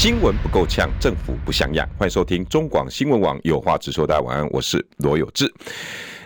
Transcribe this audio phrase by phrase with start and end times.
[0.00, 1.86] 新闻不够呛，政府不像样。
[1.98, 4.06] 欢迎收听中广新闻网有话直说。
[4.06, 5.52] 大家晚安，我是罗有志。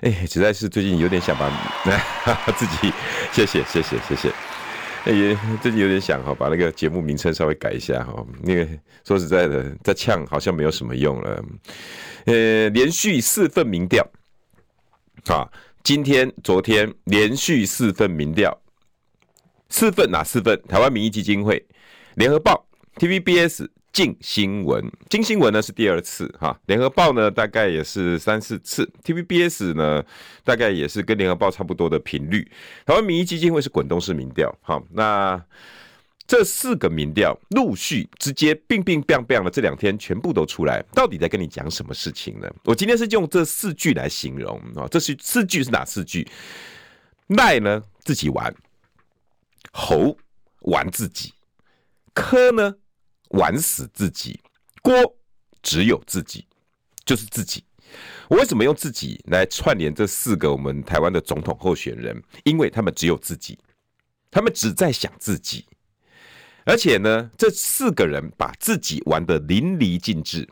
[0.02, 1.50] 哎，实在是最近有点想把
[2.56, 2.92] 自己，
[3.32, 4.28] 谢谢谢谢谢谢。
[5.06, 8.24] 哎，最近有点想哈，把那个节目名称稍微改一下哈。
[8.44, 8.64] 那个
[9.04, 11.44] 说实在的，再呛好像没有什么用了。
[12.26, 14.08] 呃，连续四份民调，
[15.26, 15.50] 啊，
[15.82, 18.56] 今天、昨天连续四份民调，
[19.68, 20.62] 四份哪四份？
[20.68, 21.66] 台湾民意基金会、
[22.14, 22.64] 联合报。
[22.96, 30.02] TVBS 镜新闻，镜新闻呢是第二次哈，联合报呢大概也是三四次，TVBS 呢
[30.42, 32.50] 大概也是跟联合报差不多的频率。
[32.84, 35.40] 台湾民意基金会是滚动式民调，好，那
[36.26, 42.48] 这四个民调陆续直接并并并并的这两天全部都出来，到底在跟你讲什么事情呢？
[42.64, 46.26] 我今天是用这四句来形容啊，这是四句是哪四句？
[47.28, 48.54] 赖呢自己玩，
[49.72, 50.16] 侯
[50.60, 51.32] 玩自己，
[52.12, 52.74] 柯呢？
[53.34, 54.40] 玩死自己，
[54.82, 54.92] 锅
[55.62, 56.46] 只有自己，
[57.04, 57.62] 就是自己。
[58.28, 62.20] 我为什么用自己来串联这四个我们台湾的总统候选人？
[62.44, 63.58] 因为他们只有自己，
[64.30, 65.64] 他们只在想自己，
[66.64, 70.48] 而且呢，这四个人把自己玩得淋漓尽致，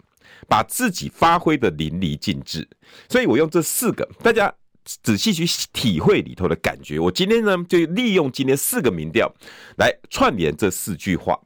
[0.48, 2.68] 把自己发挥得淋漓尽致。
[3.08, 6.98] 所以我用这四个，大家仔细去体会里头的感觉。
[7.00, 9.32] 我今天呢，就利用今天四个民调
[9.78, 11.40] 来串联这四句话。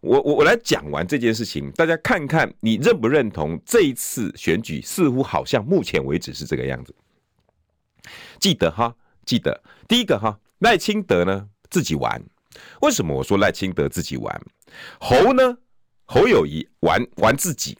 [0.00, 6.94] 我我我来讲完这件事情，大家看看你认不认同这一次选举似乎好像目前为止是这个样子。
[8.38, 12.22] 记得哈，记得第一个哈，赖清德呢自己玩。
[12.80, 14.40] 为什么我说赖清德自己玩？
[15.00, 15.58] 侯呢？
[16.04, 17.76] 侯友谊玩玩自己，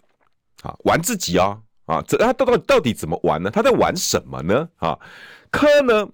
[0.63, 3.51] 啊，玩自己哦，啊，这他到到到底怎么玩呢？
[3.51, 4.69] 他在玩什么呢？
[4.77, 4.99] 啊，
[5.51, 6.09] 柯呢？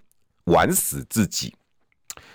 [0.44, 1.54] 玩死自己。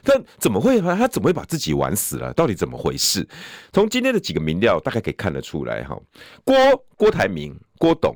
[0.07, 0.79] 但怎么会？
[0.79, 2.31] 他怎么会把自己玩死了？
[2.33, 3.27] 到底怎么回事？
[3.73, 5.99] 从今天的几个民调，大概可以看得出来哈。
[6.45, 6.55] 郭
[6.95, 8.15] 郭台铭郭董，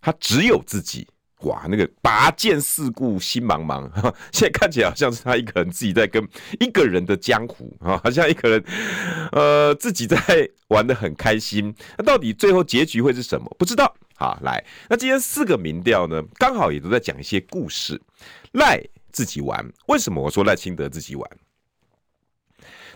[0.00, 1.06] 他只有自己
[1.42, 3.86] 哇，那个拔剑四顾心茫茫，
[4.32, 6.26] 现在看起来好像是他一个人自己在跟
[6.60, 8.64] 一个人的江湖啊， 好像一个人
[9.32, 10.18] 呃自己在
[10.68, 11.74] 玩得很开心。
[11.98, 13.54] 那到底最后结局会是什么？
[13.58, 13.94] 不知道。
[14.16, 18.00] 好，来，那今天四个民调呢，刚好也都在讲一些故事。
[18.52, 18.82] 赖。
[19.18, 19.68] 自己玩？
[19.88, 21.28] 为什么我说赖清德自己玩？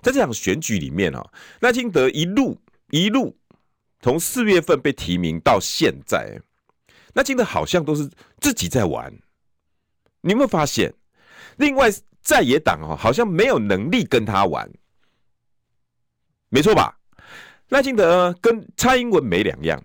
[0.00, 2.56] 在这场选举里面啊，赖清德一路
[2.90, 3.36] 一路
[3.98, 6.40] 从四月份被提名到现在，
[7.14, 9.12] 赖清德好像都是自己在玩。
[10.20, 10.94] 你有没有发现？
[11.56, 11.90] 另外
[12.20, 14.70] 在野党哦，好像没有能力跟他玩，
[16.50, 16.96] 没错吧？
[17.70, 19.82] 赖清德跟蔡英文没两样，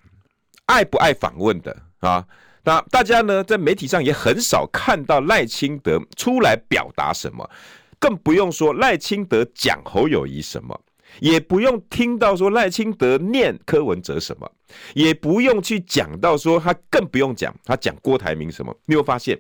[0.68, 2.28] 爱不爱访问的啊？
[2.68, 7.50] 那大家呢，在媒体上也很少看到赖清德出来表达什么，
[7.98, 10.78] 更不用说赖清德讲侯友谊什么，
[11.22, 14.52] 也不用听到说赖清德念柯文哲什么，
[14.94, 18.78] 也不用去讲到说他更不用讲他讲郭台铭什么。
[18.86, 19.40] 你有发现，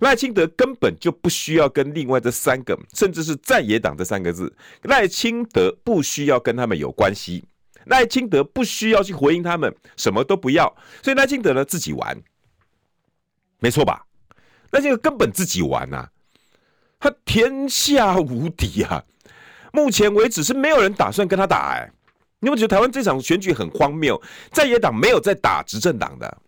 [0.00, 4.50] 赖清德根本就不需要跟另外这三个，甚至是在野党这三个字，
[4.84, 7.44] 赖清德不需要跟他们有关系，
[7.84, 12.16] 赖清德不需要去回应他们，什么都不要，所以赖清德呢自己玩。
[13.62, 14.04] 没错吧？
[14.72, 16.10] 那这个根本自己玩呐、啊，
[16.98, 19.04] 他天下无敌啊！
[19.72, 21.92] 目前为止是没有人打算跟他打哎、欸。
[22.40, 24.20] 你有没有觉得台湾这场选举很荒谬？
[24.50, 26.38] 在野党没有在打执政党的，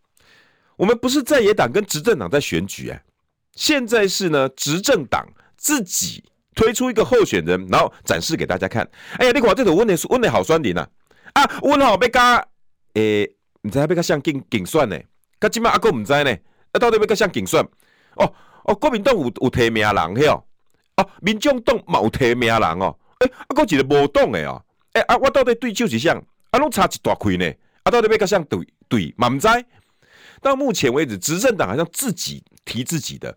[0.76, 3.02] 我们不是在野党跟执政党在选举哎、欸，
[3.54, 5.24] 现在是呢执政党
[5.56, 6.24] 自己
[6.56, 8.82] 推出一个候选人，然后展示给大家看。
[9.18, 10.84] 哎呀，你看这个问的是问的好酸点呐
[11.34, 12.44] 啊，问好被嘎
[12.94, 13.30] 诶，
[13.62, 14.98] 你知道被嘎像竞竞选呢？
[15.38, 16.36] 他今麦阿哥唔知呢？
[16.74, 17.64] 啊，到底要个像竞选？
[18.16, 18.32] 哦
[18.64, 20.44] 哦，国民党有有提名人嘿哦，
[20.96, 26.20] 哦，民众党嘛有提名人哦，诶、啊，搁一个无党诶哦，诶、啊，我到底对手是啥？
[26.50, 29.28] 啊，拢差一大块呢，啊，到底要个像对对嘛？
[29.28, 29.48] 毋知。
[30.40, 33.36] 到目前为止，执政党好像自己提自己的，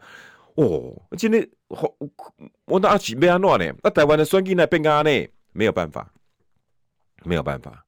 [0.56, 1.98] 哦，今天我
[2.66, 3.74] 我那起要安怎呢？
[3.84, 5.28] 那台湾的选举呢变安呢？
[5.52, 6.10] 没有办法，
[7.24, 7.86] 没有办法。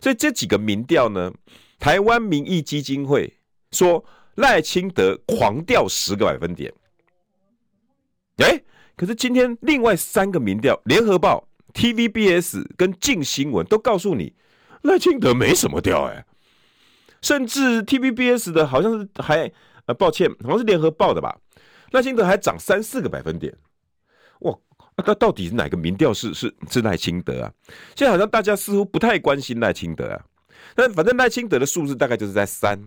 [0.00, 1.32] 所以这几个民调呢，
[1.78, 3.32] 台湾民意基金会
[3.72, 4.04] 说。
[4.36, 6.72] 赖清德狂掉十个百分点，
[8.36, 8.62] 哎，
[8.96, 14.34] 可是今天另外三个民调，联合报、TVBS 跟镜新闻都告诉你，
[14.82, 16.24] 赖清德没什么掉，哎，
[17.20, 19.50] 甚至 TVBS 的好像是还
[19.86, 21.38] 呃，抱歉，好像是联合报的吧？
[21.92, 23.56] 赖清德还涨三四个百分点，
[24.40, 24.56] 哇！
[24.96, 27.52] 那到底是哪个民调是是是赖清德啊？
[27.94, 30.24] 现在好像大家似乎不太关心赖清德啊，
[30.74, 32.82] 但反正赖清德的数字大概就是在三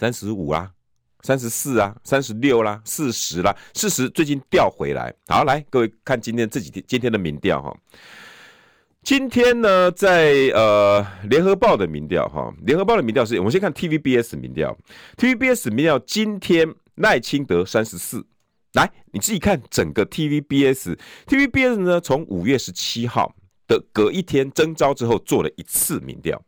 [0.00, 0.72] 三十五啦，
[1.20, 5.14] 三十四啊，三十六啦，四十啦，四十最近调回来。
[5.26, 7.76] 好，来各位看今天这几天今天的民调哈。
[9.02, 14.74] 今天呢，在呃联合报的民调哈，联合报的民调是，我们先看 TVBS 民调
[15.18, 18.24] ，TVBS 民调今天赖清德三十四，
[18.72, 23.34] 来你自己看整个 TVBS，TVBS 呢从五月十七号
[23.68, 26.42] 的隔一天征召之后做了一次民调，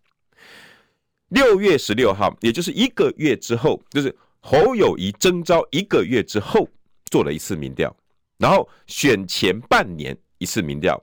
[1.32, 6.68] 六月十六号，也就是一个月之后，就是侯友谊征召一个月之后
[7.06, 7.94] 做了一次民调，
[8.36, 11.02] 然后选前半年一次民调。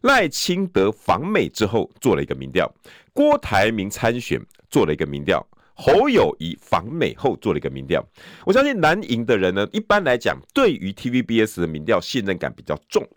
[0.00, 2.68] 赖清德访美之后做了一个民调，
[3.12, 8.04] 郭台铭参选做了一个民调，侯友谊访美后做了一个民调。
[8.44, 13.08] 我相信蓝营的人呢，一般来讲对于 TVBS 的民调信任感比较重，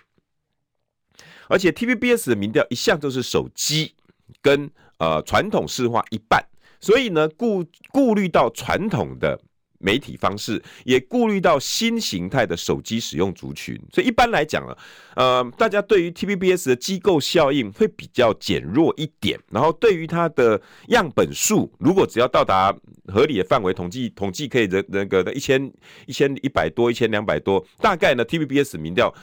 [1.48, 3.96] 而且 TVBS 的民调一向都是手机
[4.44, 4.70] 跟
[5.00, 6.40] 呃传统市话一半，
[6.80, 9.40] 所以呢顾顾虑到传统的。
[9.86, 14.74] 媒体方式也顾虑到新形态的手机使用族群，所以一般来讲呢，
[15.18, 19.38] 呃，大家对于 TVBS 的机构效应会比较减弱一点。
[19.52, 22.74] 然后对于它的样本数，如果只要到达
[23.08, 25.70] 合理的范围，统计统计可以的那个的一千
[26.06, 29.14] 一千一百多、一千两百多，大概呢 TVBS 民调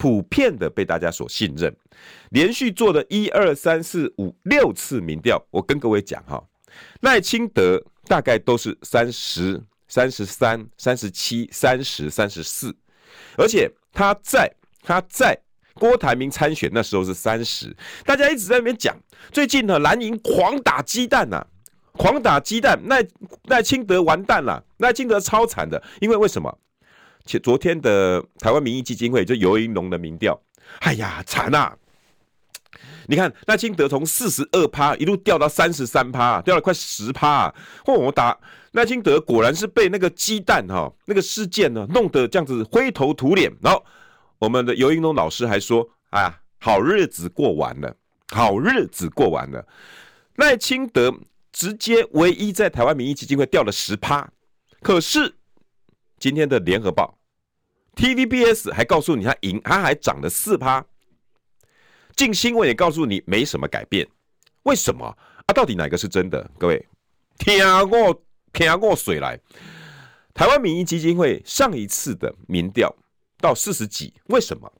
[0.00, 1.70] 普遍的被大家所信任。
[2.30, 6.42] 连续做的一二三四五六次民调，我跟各位讲哈，
[7.02, 9.62] 赖清德大概都是三十。
[9.92, 12.72] 三十三、三十七、三十、三十四，
[13.36, 14.48] 而且他在
[14.84, 15.36] 他在
[15.74, 18.96] 郭台铭参选那时候是三十，大家一直在那边讲，
[19.32, 21.46] 最近呢蓝营狂打鸡蛋呐、啊，
[21.94, 23.04] 狂打鸡蛋，赖
[23.48, 26.56] 赖清德完蛋了，赖清德超惨的，因为为什么？
[27.26, 30.40] 且昨天的台湾民意基金会就尤盈龙的民调，
[30.80, 31.76] 哎呀惨啊！
[33.06, 37.94] 你看赖清德从四十二趴一路掉到三十三趴，掉了快十趴啊，嚯！
[37.94, 38.38] 我打。
[38.72, 43.84] 赖清德果然是被那个鸡蛋哈那个事件呢弄得这样子灰头土脸，然后
[44.38, 47.92] 我们的尤盈龙老师还说啊，好日子过完了，
[48.28, 49.66] 好日子过完了。
[50.36, 51.12] 赖清德
[51.50, 54.30] 直接唯一在台湾民意基金会掉了十趴，
[54.82, 55.34] 可是
[56.20, 57.18] 今天的联合报、
[57.96, 60.84] TVBS 还告诉你它赢，它还涨了四趴。
[62.14, 64.06] 镜新闻也告诉你没什么改变，
[64.64, 65.06] 为什么
[65.46, 65.52] 啊？
[65.54, 66.48] 到底哪个是真的？
[66.58, 66.86] 各位
[67.38, 67.58] 听
[67.88, 68.22] 过？
[68.52, 69.40] 听过水来，
[70.34, 72.94] 台湾民意基金会上一次的民调
[73.38, 74.70] 到四十几，为什么？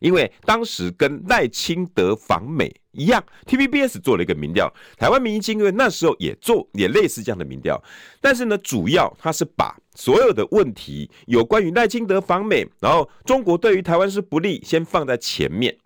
[0.00, 7.80] 因为当时跟赖清德访美一样，TVBS 做了一个民调，台湾民意基金那时候也做也类似这样的民调，
[8.20, 15.76] 但是呢，主要他是把所有的问题有关于赖清德访美，然后中国对于台湾是不利，先放在前面。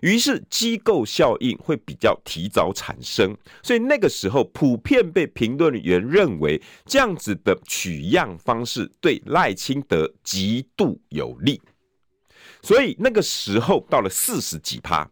[0.00, 11.60] 于是机构效应会比较提早产生，所以那个时候普遍被评论员认为这样子的取样方式对赖清德极度有利，
[12.66, 15.08] 所以那个时候到了四十几趴，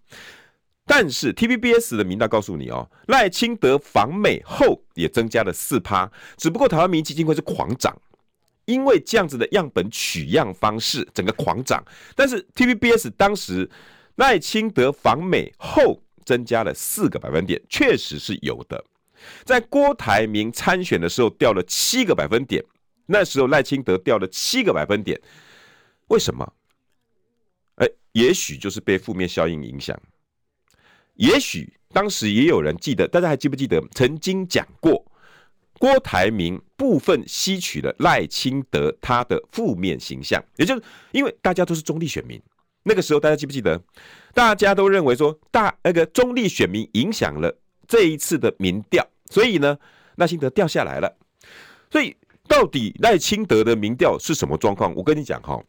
[0.84, 7.96] 但是 TVBS 的民调告诉你哦，赖清德访美后也增加了四趴，只不过台湾民意基金会是狂涨，
[8.64, 11.84] 因为这样子的样本取样方式整个狂涨，
[12.16, 13.70] 但是 TVBS 当时。
[14.16, 18.84] 赖清德访美后增加了四个百分点，确实是有的。
[19.42, 22.64] 在郭台铭参选的时候掉了七个百分点，
[23.06, 25.20] 那时候赖清德掉了七个百分点，
[26.06, 26.48] 为什么？
[28.14, 29.96] 也许就是被负面效应影响。
[31.14, 35.04] 也许当时也有人记得，大家还记不记得曾经讲过，
[35.78, 42.40] 郭台铭部分吸取了赖清德他的负面形象，也就是因为大家都是中立选民。
[42.82, 43.80] 那个时候大家记不记得？
[44.32, 47.56] 大家都认为说大那个中立选民影响了
[47.86, 49.78] 这一次的民调，所以呢，
[50.16, 51.16] 赖清德掉下来了。
[51.90, 52.16] 所以
[52.48, 54.92] 到底赖清德的民调是什么状况？
[54.94, 55.62] 我跟你讲哈，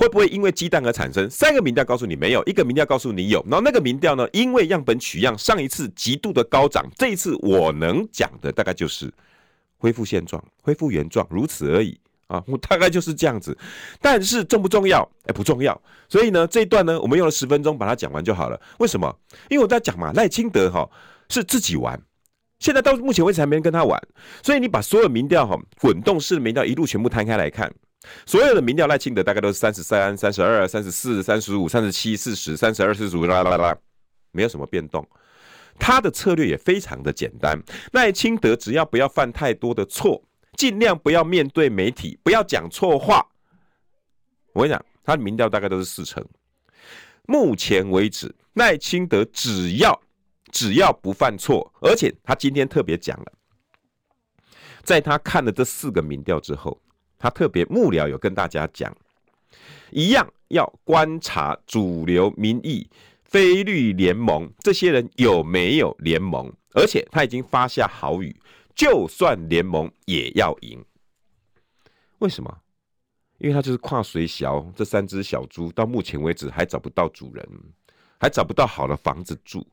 [0.00, 1.28] 会不会因为鸡蛋而产生？
[1.28, 3.44] 三个民调告诉你没有，一个民调告诉你有。
[3.46, 9.12] 然后那个民调呢，因为样本取样上一次极度的高涨，这一次我能讲的大概就是
[9.76, 12.00] 恢复现状，恢复原状，如此而已。
[12.28, 13.54] 啊，我 大概就是这样子，
[14.00, 15.06] 但是重不重要？
[15.26, 15.78] 哎、不重要。
[16.08, 18.58] 所以呢，这一段呢，我们用了十分钟把它讲完就好了。
[18.78, 19.14] 为什么？
[19.50, 20.88] 因为我在讲嘛，赖清德哈
[21.28, 22.00] 是自己玩，
[22.58, 24.00] 现在到目前为止还没人跟他玩。
[24.42, 27.70] 所以你把所有民调哈滚动式的民调一路全部摊开来看，
[28.24, 33.78] 所有的民调赖清德大概都是三十三、三十二、三十四、三十五、三十七、四十、三十二、四十五，啦啦啦啦，
[34.32, 35.06] 没有什么变动。
[35.78, 37.58] 他的策略也非常的简单，
[37.92, 40.22] 赖清德只要不要犯太多的错，
[40.56, 43.26] 尽量不要面对媒体，不要讲错话。
[44.52, 46.22] 我跟你讲，他的民调大概都是四成。
[47.26, 49.98] 目前为止，赖清德只要
[50.50, 53.32] 只要不犯错，而且他今天特别讲了，
[54.82, 56.80] 在他看了这四个民调之后，
[57.20, 58.92] 他特别幕僚有跟大家讲，
[59.92, 62.90] 一样要观察主流民意。
[63.22, 66.52] 非绿联盟这些人有没有联盟？
[66.74, 68.34] 而且他已经发下豪语，
[68.74, 70.84] 就算联盟也要赢。
[72.18, 72.58] 为什么？
[73.38, 77.48] 因为他就是跨水小这三只小猪，到目前为止还找不到主人，
[78.18, 79.64] 还找不到好的房子住。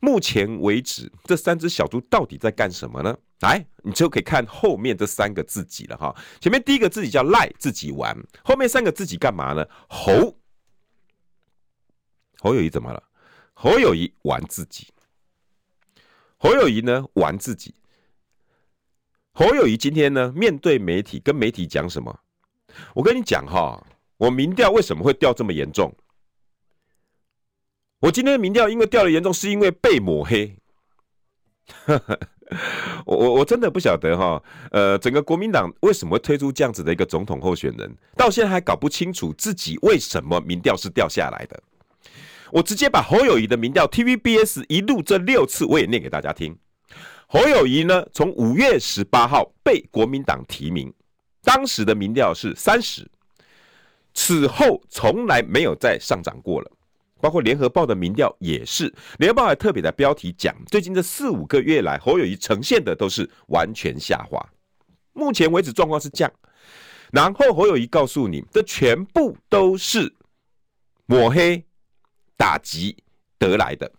[0.00, 3.18] 目前为止，这三只小猪到底在干什么呢？
[3.40, 6.14] 来，你就可以看后面这三个自己了哈。
[6.40, 9.66] 前面第一个自己叫赖，自己玩；后面三个自己干嘛呢？
[9.88, 10.36] 猴。
[12.40, 13.02] 侯友谊怎么了？
[13.54, 14.88] 侯友谊玩自己。
[16.36, 17.74] 侯友谊呢玩自己。
[19.32, 22.20] 侯友谊今天呢面对媒体，跟媒体讲什么？
[22.94, 25.96] 我跟你讲哈，我民调为什么会掉这么严重？
[28.00, 30.56] 我今天的民调因为掉的严重，是因为被抹黑。
[33.04, 41.62] 我我我真的不晓得哈，呃，整个国民党为什么会推出这样子的一个总统候选人，到现在还搞不清楚自己为什么民调是掉下来的。
[42.50, 46.56] 我直接把侯友宜的民调 TVBS 一路这六次我也念给大家听。
[47.26, 50.90] 侯友宜呢，从五月十八号被国民党提名，
[51.42, 53.06] 当时的民调是三十，
[54.14, 56.70] 此后从来没有再上涨过了。
[57.20, 64.44] 包括联合报的民调也是，联合报还特别的标题讲，最近这四五个月来，侯友谊呈现的都是完全下滑。
[65.12, 66.32] 目前为止状况是这样，
[67.12, 70.14] 然后侯友宜告诉你，这全部都是
[71.06, 71.64] 抹黑。
[72.40, 72.96] 打击
[73.36, 73.90] 得来的，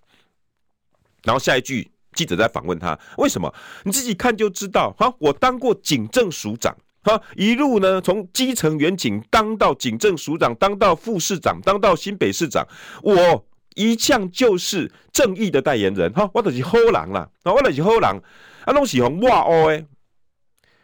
[1.23, 3.53] 然后下一句记者在访问他，为什么？
[3.83, 4.95] 你自己看就知道。
[4.97, 6.73] 哈，我当过警政署长，
[7.03, 12.65] 哈，一路呢从基层员警当到警政署长，当到副市长，当到新北市长，
[13.03, 16.11] 我一向就是正义的代言人。
[16.13, 18.21] 哈，我都是好人啦，啊，我都是好人，
[18.65, 19.85] 啊，拢喜欢哇哦哎。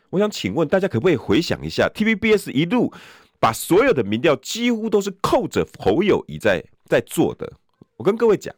[0.10, 2.94] 我想请问大家，可不可以回想一下，TVBS 一路
[3.40, 6.64] 把所有的民调几乎都是扣着侯友宜在。
[6.88, 7.52] 在做的，
[7.98, 8.54] 我跟各位讲，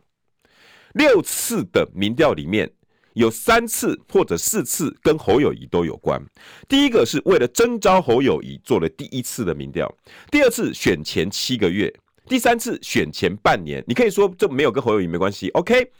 [0.95, 2.69] 六次的民调里面
[3.17, 6.21] 有三次或者四次跟侯友谊都有关。
[6.67, 9.91] 第一个是为了征召侯友谊做了第一次的民调，
[10.31, 11.93] 第二次选前七个月，
[12.27, 13.83] 第三次选前半年。
[13.87, 15.91] 你可以说这没有跟侯友谊没关系，OK。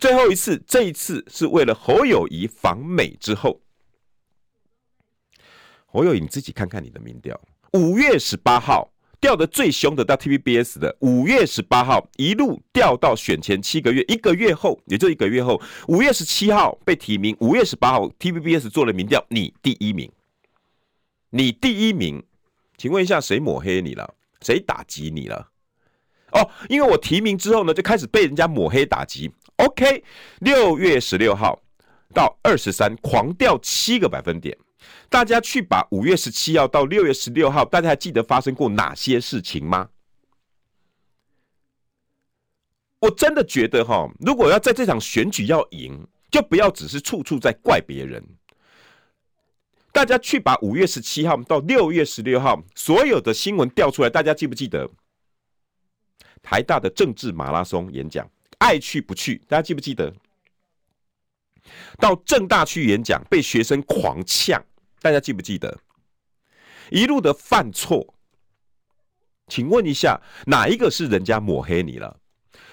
[0.00, 3.60] 最后一次，这一次是为了侯友谊访美之后。
[5.86, 7.40] 侯友谊你自己看看你的民调，
[7.74, 8.93] 五月十八号。
[9.24, 20.12] 掉的最凶的到 TVBS 的五月十八号一路掉到选前七个月，一个月后，也就一个月后，五月十七号被提名，五月十八号 TVBS 做了民调，你第一名，
[21.30, 22.22] 你第一名，
[22.76, 24.14] 请问一下谁抹黑你了？
[24.42, 25.48] 谁打击你了？
[26.32, 29.32] 哦，因为我提名之后呢，就开始被人家抹黑打击。
[29.56, 30.04] OK，
[30.40, 31.58] 六月十六号
[32.12, 34.54] 到二十三狂掉七个百分点。
[35.08, 39.88] 大家去把五月十七号到六月十六号，大家还记得发生过哪些事情吗？
[43.00, 48.24] 我真的觉得哈，如果要在这场选举要赢，就不要只是处处在怪别人。
[49.92, 54.90] 大家去把五月十七号到六月十六号所有的新闻调出来，大家记不记得？
[56.42, 59.36] 台大的政治马拉松演讲，爱去不去？
[59.46, 60.12] 大家记不记得？
[61.98, 64.60] 到政大去演讲，被学生狂呛。
[65.04, 65.78] 大家记不记得
[66.90, 68.14] 一路的犯错？
[69.48, 72.18] 请问一下，哪一个是人家抹黑你了？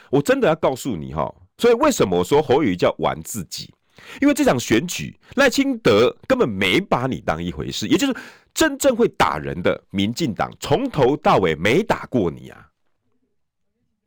[0.10, 3.74] 我真的要告诉你哈，所以为什么我说侯友宜叫玩自己？
[4.22, 8.16] 因为这场选举赖清德根本没把你当一回事，也就是
[8.54, 12.70] 真正会打人的民进党从头到尾没打过你啊，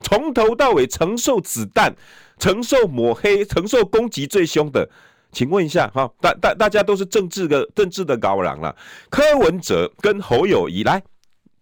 [0.00, 1.94] 从头到尾承受子弹、
[2.38, 4.88] 承受抹黑、承受攻击最凶的。
[5.34, 8.74] 请问一下，哈，大大大家都是政治的政治的高人了。
[9.10, 11.02] 柯文哲跟侯友谊来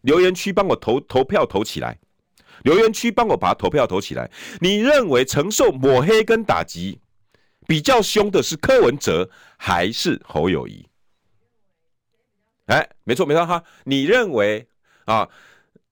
[0.03, 1.99] 留言区帮我投投票投起来，
[2.63, 4.31] 留言区帮我把投票投起来。
[4.61, 7.01] 你认为承受抹黑跟打击
[7.67, 10.87] 比较凶的是柯文哲还是侯友谊？
[12.67, 14.69] 哎，没错没错哈，你认为
[15.07, 15.29] 啊，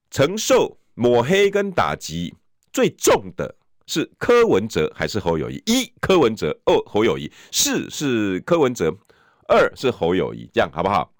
[0.09, 2.35] 承受抹黑跟打击
[2.71, 3.55] 最重的？
[3.91, 5.61] 是柯文哲还是侯友谊？
[5.65, 8.89] 一柯文哲，二侯友谊，四是柯文哲，
[9.49, 11.11] 二是侯友谊，这样好不好？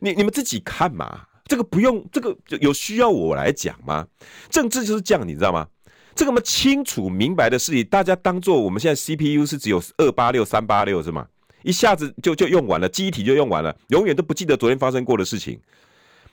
[0.00, 4.06] 你你们自己看嘛，这个不用，这个有需要我来讲吗？
[4.48, 5.68] 政治就是这样，你知道吗？
[6.14, 11.28] 这个么清楚明白的事情，大家当做我们现在 CPU 是只有二八六、三八六是吗？
[11.62, 15.60] 一下子就就用完了，记忆体就用完了，永远都不记得昨天发生过的事情。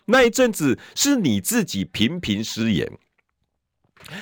[0.06, 2.90] 那一阵子是你自己频频失言，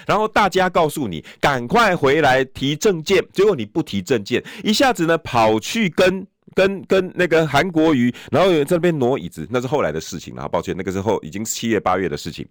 [0.05, 6.25] 然后大家告诉你赶快回来提证件，结果你不提证件，一下子呢跑去跟。
[6.55, 10.50] 跟跟那个韩国瑜，然后有人在那边挪椅子，那是后来的事情了。
[10.50, 12.45] 抱歉，那个时候已经七月八月的事情，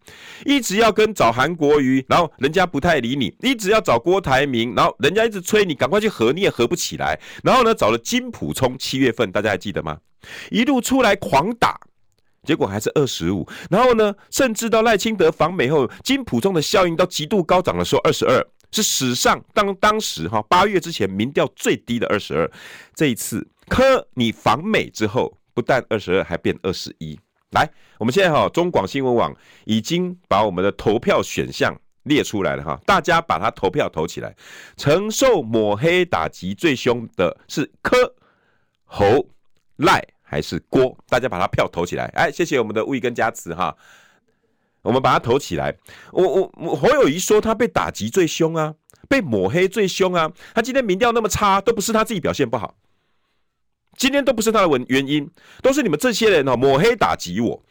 [0.46, 7.20] 一直要跟找韩国瑜，然后人家不太理你，一直要找郭台铭，然后人家一直催你赶快去合，你也合不起来。
[7.42, 9.98] 然后呢，找了金溥聪，七月份大家还记得吗？
[10.50, 11.78] 一路出来狂打，
[12.48, 13.46] 结果还是二十五。
[13.68, 22.50] 然后呢，甚至到赖清德访美后，金普中的效应到极度高涨的时候，二十二是史上当当时哈八月之前民调最低的二十二。
[22.94, 23.46] 这一次。
[23.68, 27.20] 柯，你访美之后，不但二十二，还变二十一。
[27.50, 29.36] 来，我们现在哈，中广新闻网
[29.66, 34.34] 已经把我们的投票选项列出来了哈，大家把它投票投起来。
[34.78, 38.14] 承受抹黑打击最凶的是柯、
[38.86, 39.28] 侯、
[39.76, 40.96] 赖还是郭？
[41.08, 42.04] 大家把它票投起来。
[42.14, 43.74] 哎，谢谢我们的魏根加持哈，
[44.82, 45.74] 我们把它投起来。
[46.12, 48.74] 我我我侯友宜说他被打击最凶啊，
[49.08, 52.74] 被抹黑最凶啊，他今天民调那么差，都不是他自己表现不好。
[53.96, 55.30] 今天都不是他的原原因，
[55.62, 57.64] 都是你们这些人哈抹黑打击我。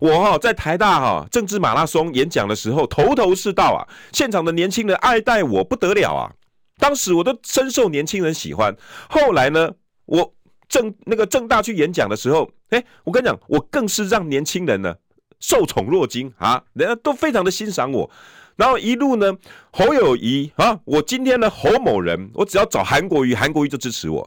[0.00, 6.32] 我哈在台大哈政治马拉松演讲的时候，头头是道啊，现场的年轻人爱戴我不得了啊。
[6.78, 8.76] 当时我都深受年轻人喜欢。
[9.08, 9.70] 后来呢，
[10.04, 10.34] 我
[10.72, 14.96] 政那个政大去演讲的时候，哎，我跟你讲，我更是让年轻人呢
[15.38, 18.10] 受宠若惊啊，人家都非常的欣赏我。
[18.56, 19.36] 然后一路呢，
[19.70, 24.26] 侯友谊啊，我今天呢侯某人，我只要找韩国瑜，韩国瑜就支持我。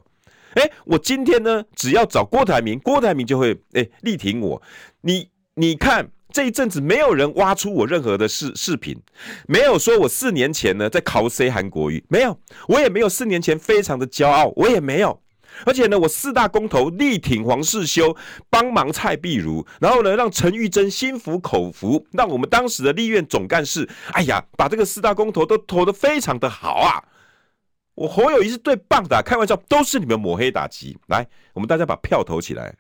[0.54, 4.62] 哎，我今天呢，只要找郭台铭，郭台铭就会哎力挺我。
[5.02, 8.96] 你你看这一阵子没有人挖出我任何的视视频，
[9.48, 15.20] 没有说我四年前呢在考 C 韩国瑜，没有，我也没有四年前非常的骄傲，我也没有。
[15.64, 18.16] 而且呢，我四大公投力挺黄世修，
[18.50, 27.04] 帮忙蔡壁如，然后呢让陈玉珍心服口服，让我们当时的立院总干事，哎呀，把这个四大公投都投得非常的好啊。
[27.94, 30.98] 我侯友谊是最棒的，开玩笑，都是你们抹黑打击。
[31.08, 32.76] 来，我们大家把票投起来，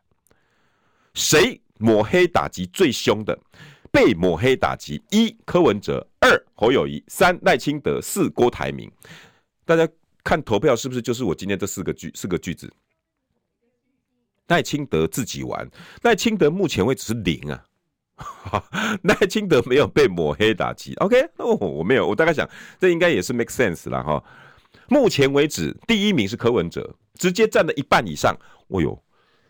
[1.13, 3.39] 谁抹黑打击最凶的？
[3.91, 8.91] 被抹黑打击：一柯文哲，二侯友谊，三赖清德，四郭台铭。
[9.63, 9.87] 大家
[10.25, 12.69] 看投票是不是就是我今天这四个句四个句子？
[14.47, 15.69] 赖清德自己玩，
[16.01, 17.63] 赖清德目前为止是零啊，
[19.03, 20.93] 赖清德没有被抹黑打击。
[20.95, 24.23] OK，哦，我没有，我大概想这应该也是 make sense 了哈。
[24.87, 28.35] 目前为止，第一名是柯文哲，直接占了一半以上。
[28.67, 29.03] 哦呦，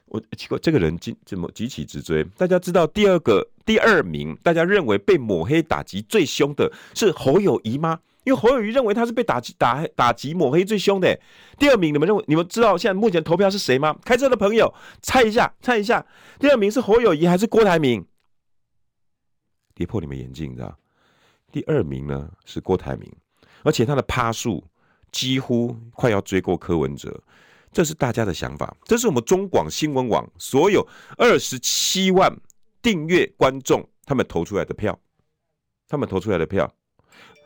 [0.06, 2.24] 我奇怪，这个人今怎么急起直追？
[2.38, 8.00] 大家知道第二个、第二名，大家认为被抹黑打击最凶的是侯友宜吗？
[8.26, 11.18] 因为侯友谊认为他是被打击、打打击、抹黑最凶的。
[11.58, 12.24] 第二名，你们认为？
[12.28, 13.98] 你们知道现在目前投票是谁吗？
[14.04, 16.06] 开车的朋友猜一下，猜一下，
[16.40, 18.06] 第二名是侯友谊还是郭台铭？
[19.74, 20.78] 跌破你们眼镜，你知道？
[21.52, 23.12] 第二名呢是郭台铭，
[23.64, 24.64] 而且他的趴数。
[25.12, 27.24] 几乎快要追过柯文哲，
[27.72, 28.76] 这是大家的想法。
[28.84, 30.86] 这是我们中广新闻网所有
[31.18, 32.30] 二十七万
[32.82, 35.00] 订阅观众他们投出来的票，
[35.88, 36.70] 他们投出来的票，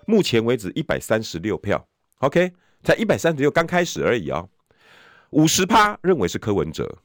[0.09, 1.87] 目前为止一百三十六票
[2.21, 2.51] ，OK，
[2.83, 4.49] 才一百三十六，刚开始而已啊、哦。
[5.29, 6.97] 五十趴认为是柯文哲，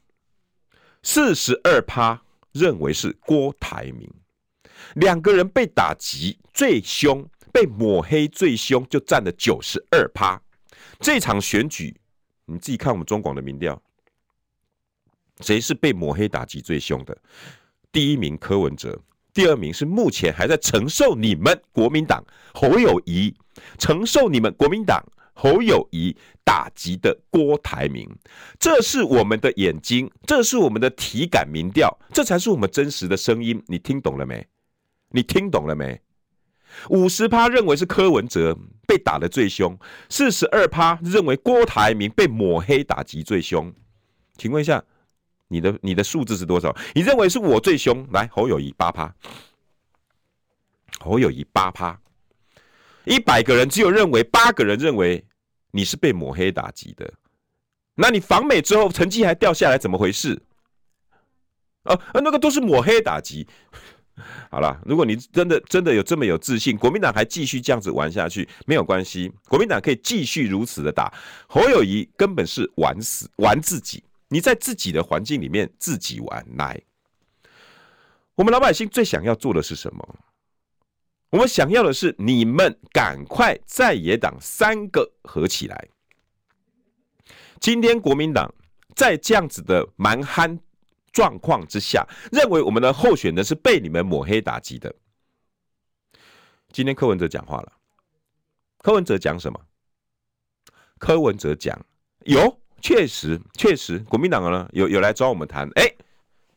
[1.03, 2.19] 四十二趴
[2.51, 4.11] 认为是郭台铭，
[4.95, 10.41] 两个人被打击最凶，被抹黑最凶，就占了九十二趴。
[10.99, 11.95] 这场选举，
[12.45, 13.79] 你自己看我们中广的民调，
[15.41, 17.15] 谁是被抹黑打击最凶的？
[17.91, 18.99] 第一名柯文哲，
[19.35, 23.35] 第二名是目前还在承受你们国民党侯友谊
[23.77, 28.09] 承受你们国民党侯友谊打击的郭台铭。
[28.57, 33.61] 这是我们的眼睛，这是我们的体感民调，这才是我们真实的声音。
[33.67, 34.47] 你听懂了没？
[35.09, 35.99] 你听懂了没？
[36.89, 39.77] 五十趴认为是柯文哲被打得最凶，
[40.09, 43.73] 四十二趴认为郭台铭被抹黑打击最凶。
[44.37, 44.81] 请问一下，
[45.47, 46.75] 你的你的数字是多少？
[46.93, 48.07] 你认为是我最凶？
[48.11, 49.13] 来，侯友谊八趴，
[50.99, 51.99] 侯友谊八趴，
[53.05, 55.23] 一百个人只有认为八个人认为
[55.71, 57.13] 你是被抹黑打击的。
[57.95, 60.41] 那你访美之后成绩还掉下来，怎么回事？
[61.83, 63.47] 啊，那个都是抹黑打击。
[64.49, 71.13] 好了，如果你真的真的有这么有自信，国民党还继续这样子玩下去没有关系，国民党可以继续如此的打。
[71.47, 76.81] 侯友谊根本是玩死玩自己，你在自己的环境里面自己玩来。
[78.35, 80.19] 我们老百姓最想要做的是什么？
[81.29, 85.89] 我们想要的是你们赶快在野党三个合起来。
[87.59, 88.53] 今天国民党
[88.95, 90.59] 在这样子的蛮憨
[91.11, 94.93] 状况之下，认为我们的候选人是被你们抹黑打击的。
[96.71, 97.73] 今天柯文哲讲话了，
[98.79, 99.59] 柯文哲讲什么？
[100.99, 101.85] 柯文哲讲，
[102.25, 105.91] 有，确实确实，国民党呢有有来找我们谈，哎。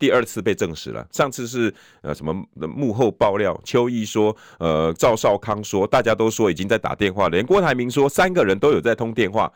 [0.00, 9.52] 第二次被证实了，上次是呃什么幕后爆料，邱毅说，呃赵少康说，大家都说已经在打电话，连郭台铭说三个人都有在通电话。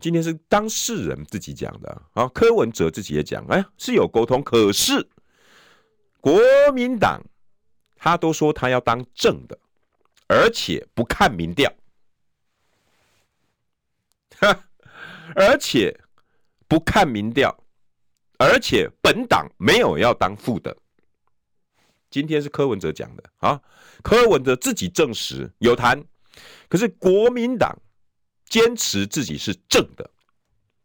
[0.00, 5.06] 今天是当事人自己讲的啊，柯文哲自己也讲，哎呀是有沟通，可是
[6.22, 6.40] 国
[6.74, 7.20] 民党
[7.96, 9.58] 他都说他要当正的，
[10.26, 11.70] 而且不看民调，
[14.38, 14.58] 哈，
[15.36, 15.96] 而且
[16.66, 17.56] 不看民调。
[18.38, 20.76] 而且本党没有要当副的，
[22.10, 23.58] 今天是柯文哲讲的啊，
[24.02, 26.04] 柯文哲自己证实有谈，
[26.68, 27.74] 可是国民党
[28.44, 30.10] 坚持自己是正的，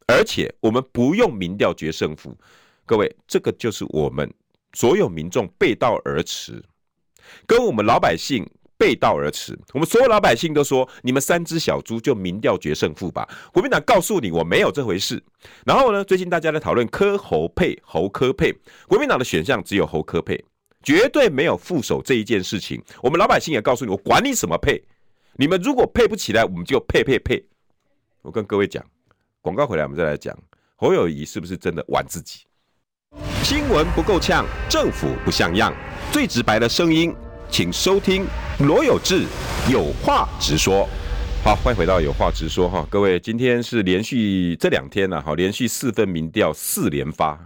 [0.08, 2.38] 而且我们不用民调决胜负，
[2.86, 4.34] 各位，这个就是我们
[4.72, 6.64] 所有民众背道而驰，
[7.46, 8.50] 跟我们老百姓。
[8.82, 13.30] 背道而驰，我们所有老百姓都说，你们三只小猪就民调决胜负吧。
[13.54, 15.24] 国民党告诉你，我没有这回事。
[15.63, 18.52] 然后呢，最近大家在讨论柯侯配、侯柯配，
[18.88, 20.44] 国民党的选项只有侯柯配，
[20.82, 22.84] 绝对没有副手这一件事情。
[23.04, 24.84] 我们老百姓也告诉你，我管你什么配，
[25.36, 27.46] 你们如果配不起来，我们就配配配。
[28.24, 28.84] 我跟各位讲，
[29.41, 30.36] 广告回来我们再来讲，
[30.76, 32.39] 侯友宜是不是真的玩自己？
[33.44, 35.72] 新闻不够呛，政府不像样，
[36.12, 37.13] 最直白的声音。
[37.52, 38.26] 请收听
[38.60, 39.26] 罗有志
[39.70, 40.88] 有话直说。
[41.44, 47.38] 好，欢迎回到有话直说哈，各位，今天是连续这两天呢，好，连续四份民调四连发。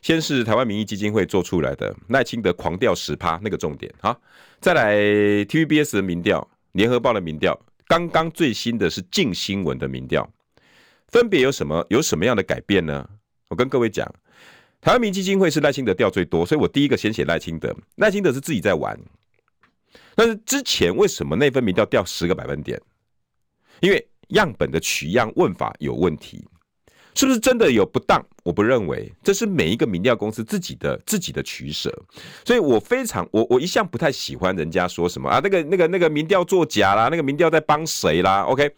[0.00, 4.16] 先是台湾民意基金会做出来的赖清德狂掉十趴那个重点哈，
[4.60, 4.96] 再来
[5.46, 10.28] TVBS 的民调，联合报的民调，刚刚最新的是镜新闻的民调，
[11.08, 13.04] 分别有什么有什么样的改变呢？
[13.48, 14.08] 我跟各位讲，
[14.80, 18.96] 台湾民意基金会是赖清德掉最多，所以我第一个先写赖清德，赖清德是自己在玩。
[20.14, 22.80] 但是之前为什么那份民调掉十个百分点？
[23.80, 26.44] 因为样本的取样问法有问题，
[27.14, 28.24] 是不是真的有不当？
[28.44, 31.92] 我不认为，这是每一个民调公司自己的自己的取舍。
[32.44, 38.70] 所以我非常我我一向不太喜欢人家说什么啊，那个那个那个民调作假啦，那个民调在帮谁啦？OK，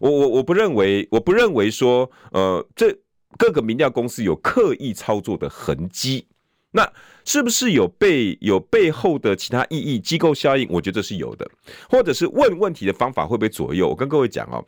[0.00, 2.96] 我我我不认为，我不认为说呃，这
[3.36, 6.26] 各个民调公司有刻意操作的痕迹。
[6.70, 6.92] 那
[7.24, 10.68] 是不是有背有背后的其他意义、机构效应？
[10.70, 11.50] 我觉得是有的，
[11.88, 13.88] 或者是问问题的方法会不会左右？
[13.88, 14.64] 我跟各位讲哦，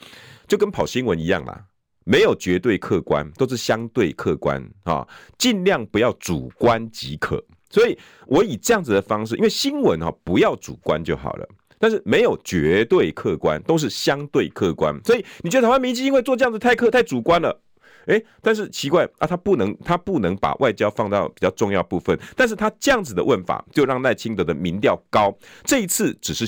[0.48, 1.62] 就跟跑新闻一样啦，
[2.04, 7.42] 没有绝对客观，都是相对客观啊，尽量不要主观即可。
[7.68, 14.98] 所以我以这样子的方式，因为新闻哈不要主观就好了，但是没有绝对客观，都是相对客观。
[15.04, 17.62] 所以你觉得台湾民意基金会做这样子太客太主观了？
[18.06, 22.18] 诶，但是奇怪啊，他不能，他不能把外交放到比较重要部分。
[22.36, 25.36] 但是他这样子的问法，就让赖清德的民调高。
[25.64, 26.46] 这一次只是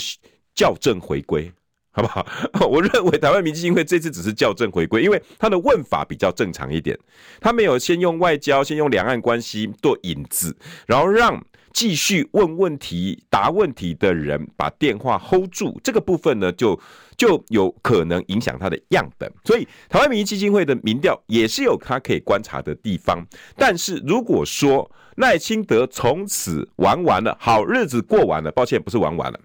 [0.54, 1.52] 校正回归，
[1.90, 2.26] 好不好？
[2.68, 6.98] 我认为台湾民进会这次只是校正回归，因为他的问法比较正常一点。
[7.40, 11.42] 他没有先用外交，先用两岸关系做引子，然后让。
[11.72, 16.78] 继续问问题、答问题的人把电话 hold 住，这个部分呢，就
[17.16, 19.32] 就有可能影响他的样本。
[19.44, 23.26] 所以，台湾民意基金会的民调也是有他可以观察的地方。
[23.56, 29.40] 但是，如果说赖清德从此玩完了，好日子过完了，抱歉，不是玩完了，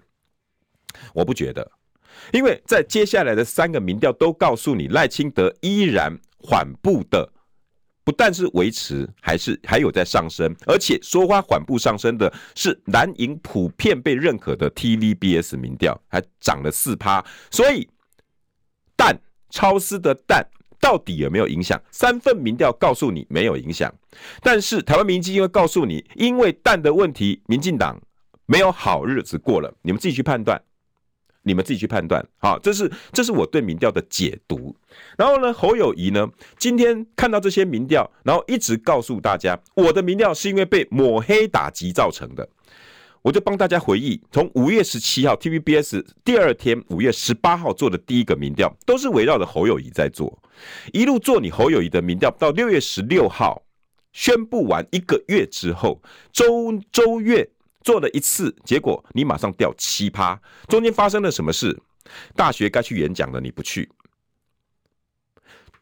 [1.14, 1.70] 我不觉得，
[2.32, 7.32] 因为在接下来的三个民调都告诉你，赖清德依然缓步的。
[8.08, 17.22] 不但是维持，还是还有在上升，而且说话缓步上升的是蓝营普遍被认可的 TVBS 民调，还涨了四趴。
[17.50, 17.86] 所以
[18.96, 19.14] 蛋
[19.50, 20.42] 超丝的蛋
[20.80, 21.78] 到底有没有影响？
[21.90, 23.94] 三份民调告诉你没有影响，
[24.40, 28.00] 但是台湾民进会告诉你，因为蛋的问题，民进党
[28.46, 29.70] 没有好日子过了。
[29.82, 30.58] 你们自己去判断。
[31.48, 34.76] 你们自己去判断，好，这是这是我对民调的解读。
[35.16, 42.46] 然后呢，侯友谊呢，今天看到这些民调，然后一直告诉大家，我的民调是因为被抹黑打击造成的。
[43.22, 50.38] 我就帮大家回忆，从五月十七号 TVBS 第二天，五月十八号做的第一个民调，都是围绕着侯友谊在做，
[50.92, 53.62] 一路做你侯友谊的民调，到六月十六号
[54.12, 57.48] 宣布完一个月之后，周周月。
[57.88, 61.74] 做了一次，结果你马上掉七趴，中间发生了什么事？
[62.36, 63.88] 大学该去演讲的你不去，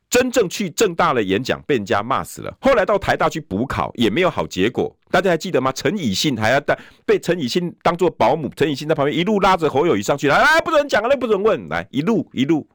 [0.08, 2.56] 真正去正大的演讲被人家骂死了。
[2.60, 5.72] 后来到台大去补考也没有好结果，大家还记得吗？
[5.72, 12.68] 陈以信还要带被陈以信当做保姆，陈以信在旁边一路拉着侯友谊上去，来来，不准讲了，不准问，来一路一路，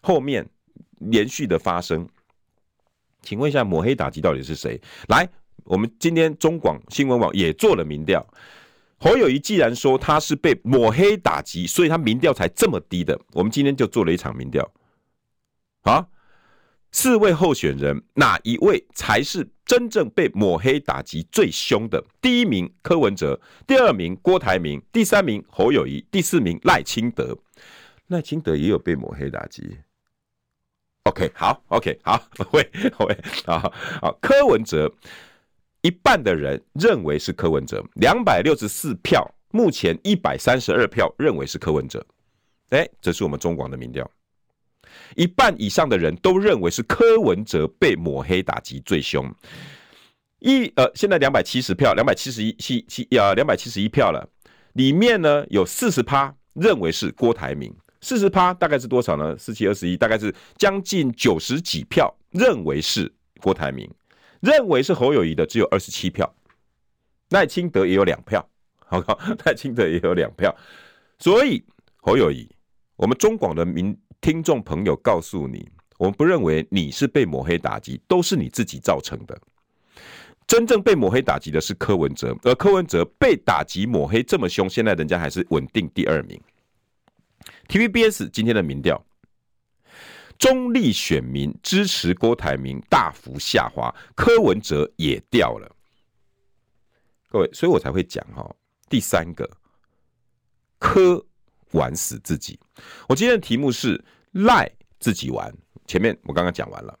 [0.00, 0.44] 后面
[0.98, 2.08] 连续的发生。
[3.22, 4.80] 请问一下，抹黑打击到底是谁？
[5.06, 5.28] 来，
[5.68, 8.26] 我们今天中广新闻网也做了民调。
[9.00, 13.16] 侯友宜既然说他是被抹黑打击，所以他民调才这么低的。
[13.32, 14.68] 我们今天就做了一场民调，
[15.82, 16.04] 啊，
[16.90, 22.02] 四位候选人哪一位才是真正被抹黑打击最凶的？
[22.20, 27.38] 第一名柯文哲，第二名郭台铭，第三名侯友宜，第四名赖清德。
[28.08, 29.78] 赖清德也有被抹黑打击。
[31.04, 34.92] OK，好，OK，好， 喂喂，好好，柯文哲。
[35.82, 42.04] 一半的人认为是柯文哲，两百六十四票，目前一百三十二票认为是柯文哲。
[42.70, 44.10] 哎，这是我们中广的民调，
[45.14, 49.32] 一半以上的人都认为是柯文哲被抹黑打击最凶。
[50.40, 54.28] 一呃，现在两百七十票，两百七十一七七啊，两百七十一票了。
[54.74, 59.36] 里面呢有四十趴认为是郭台铭，四十趴大概是多少呢？
[59.38, 63.88] 四七二十一，大概是将近九十几票认为是郭台铭。
[64.40, 66.32] 认为是侯友谊的只有二十七票，
[67.30, 68.48] 赖清德也有两票，
[68.86, 70.54] 好好， 赖清德也有两票，
[71.18, 71.64] 所以
[71.96, 72.48] 侯友谊，
[72.96, 79.38] 我们中广的民听众朋友告诉你，我们不认为你是被抹黑打击，都是你自己造成的。
[80.46, 86.40] 真正被抹黑打击的是柯文哲，而柯文哲被打击抹黑这么凶，现在人家还是稳定第二名。
[87.68, 89.04] TVBS 今天的民调。
[90.38, 95.68] 中立选民支持郭台铭大幅下滑，柯文哲也掉了。
[97.28, 98.48] 各位，所以我才会讲哈，
[98.88, 99.48] 第三个
[100.78, 101.22] 柯
[101.72, 102.58] 玩死自己。
[103.08, 104.70] 我今天的题目是赖
[105.00, 105.52] 自己玩，
[105.86, 106.98] 前面我刚刚讲完了。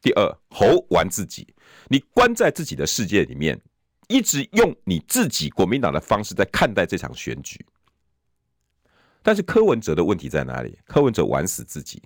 [0.00, 1.46] 第二，猴玩自己，
[1.88, 3.60] 你关在自己的世界里面，
[4.06, 7.66] 一直用你自己国民党的方式在看待这场选举。
[9.22, 10.78] 但是柯文哲的问题在哪里？
[10.86, 12.00] 柯文哲玩死自己。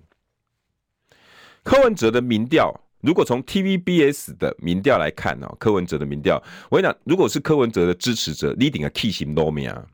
[1.63, 9.87] 柯文哲的民调，如果从 TVBS 的民调来看哦，柯文哲的民调，我跟你讲，如果是柯文哲的支持者，你顶个 key 型都没啊。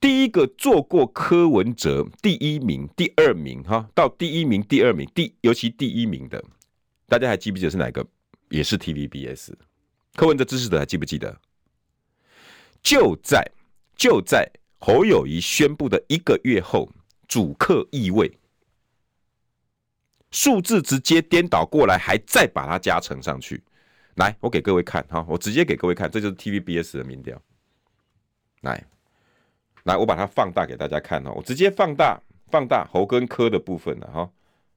[0.00, 6.42] 第一个做过柯文哲第一名、第二名哈，到第一名、第二名，第尤其第一名的，
[7.06, 8.06] 大家还记不记得是哪个？
[8.48, 9.52] 也是 TVBS。
[10.14, 11.38] 柯文哲支持者还记不记得？
[12.82, 13.46] 就在
[13.94, 16.90] 就在侯友宜宣布的一个月后，
[17.28, 18.39] 主客易位。
[20.30, 23.62] 数字直接颠倒过来，还再把它加成上去。
[24.16, 27.40] 来，我给各位看哈，我直接给各位看，这就是 TVBS 的民调。
[28.62, 28.84] 来，
[29.84, 34.30] 来，我把它放大给大家看哦，我直接放大放大侯跟科的部分了哈，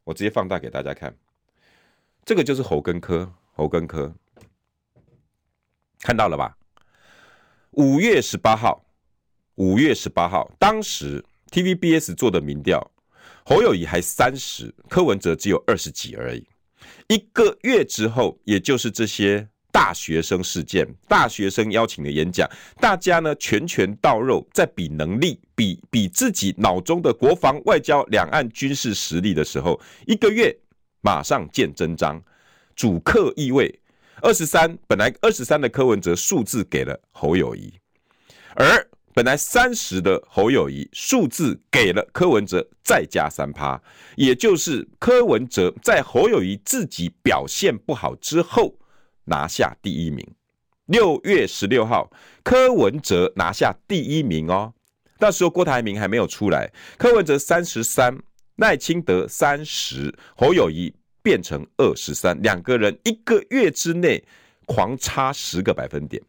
[0.03, 1.13] 我直接放大给大家看。
[2.23, 4.15] 这个就是侯跟柯，侯跟科，
[5.99, 6.57] 看到了吧？
[7.71, 8.85] 五月十八号，
[9.55, 12.92] 五月十八号，当时 TVBS 做的民调。
[13.45, 16.47] 侯友宜还三十，柯文哲只有二十几而已。
[17.08, 30.56] 一个月之后，也就是这些大学生事件、大学生邀请的演讲，大家呢拳拳到肉，在比能力、比比自己脑中的国防、外交、两岸军事实力的时候，一个月
[31.01, 32.21] 马上见真章，
[32.75, 33.77] 主客意味，
[34.21, 37.73] 二十三，本来二十三的柯文哲数字给了侯友谊，
[38.56, 38.88] 而。
[39.15, 43.80] 本来三十的侯友谊数字给了柯文哲再加三趴，
[44.15, 48.76] 也就是柯文哲在侯友谊自己表现不好之后
[49.26, 50.28] 拿下第一名。
[50.88, 52.12] 六月十六号，
[52.43, 54.73] 柯文哲拿下第一名哦。
[55.19, 58.17] 那时候郭台铭还没有出来，柯文哲三十三，
[58.56, 64.23] 赖清德三十，侯友谊变成二十三，两个人一个月之内
[64.65, 66.21] 狂差十个百分点。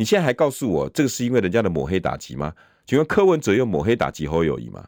[0.00, 2.54] 你现在还告诉我，这个是因为人家的抹黑打击吗？
[2.86, 4.82] 请问柯文哲用抹黑打击侯友宜吗？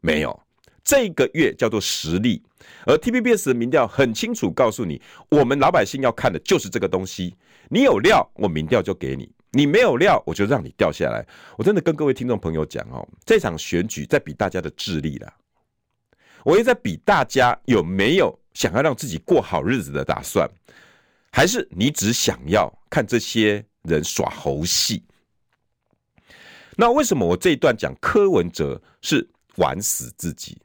[0.00, 0.40] 没有，
[0.84, 2.40] 这个月叫做实力。
[2.86, 7.34] 而 TVBS 的民调很清楚告诉你，我们老百姓要看的就是这个东西。
[7.70, 11.26] 你有料，我民调就给你；你没有料，我就让你掉下来。
[11.58, 15.34] 我真的跟各位听众朋友讲哦，这场选举在比大家的智力啦，
[16.44, 20.48] 我也在比大家有没有想要让自己过好日子的打算，
[21.32, 25.02] 还是你只想要看这些人耍猴戏，
[26.76, 30.56] 那为什么我这一段讲柯文哲是玩死自己？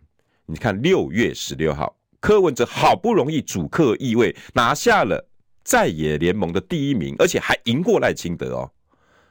[0.46, 5.28] 你看六月十六号，柯文哲好不容易主客易位拿下了
[5.64, 8.72] 在野联盟的第一名，而且还赢过赖清德哦。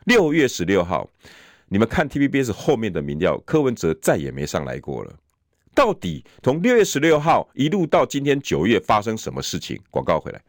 [0.05, 1.09] 六月十六号，
[1.69, 5.17] 你们看 TVBS 后面的民调，柯文哲再也没上来过了。
[5.75, 9.81] 到底从六月十六号一路到今天九月发生什么事情？
[9.91, 10.43] 广告回来。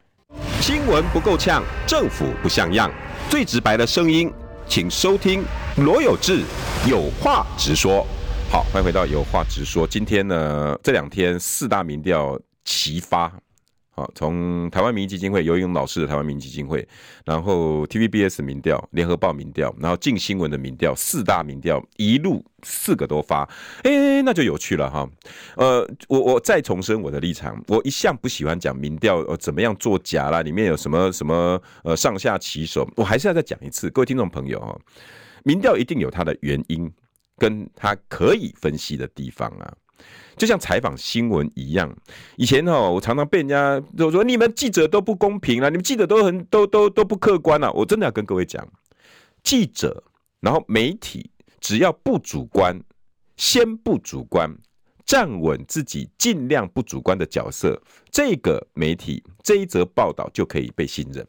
[0.60, 2.90] 新闻不够呛，政府不像样，
[3.30, 4.30] 最直白的声音，
[4.66, 5.42] 请收听
[5.76, 6.42] 罗有志
[6.86, 8.06] 有话直说。
[8.50, 9.86] 好，欢迎回到有话直说。
[9.86, 13.32] 今天呢，这两天四大民调齐发。
[13.98, 16.86] 啊，从台湾民意基金会游盈老师的台湾民意基金会，
[17.24, 23.42] 然后 TVBS 民调、联合报民调，然后镜新闻的民调，四大民调一路四个都发，
[23.82, 25.08] 哎、那就有趣了哈。
[25.56, 34.78] 呃，我我再重申我的立场，我一向不喜欢讲民调呃怎么样作假啦，里面有什么什么呃上下其手，我还是要再讲一次，各位听众朋友哈，
[35.44, 36.92] 民调一定有它的原因，
[37.36, 39.74] 跟它可以分析的地方啊。
[40.36, 41.92] 就像采访新闻一样，
[42.36, 47.70] 以前哦，我常常被人家就说你们记者都不公平啊，你们记者都很都都都不客观啊。
[47.72, 48.66] 我真的要跟各位讲，
[49.42, 50.04] 记者
[50.40, 51.30] 然后媒体
[51.60, 52.80] 只要不主观，
[53.36, 54.56] 先不主观，
[55.04, 57.80] 站稳自己尽量不主观的角色，
[58.12, 61.26] 这个媒体这一则报道就可以被信任。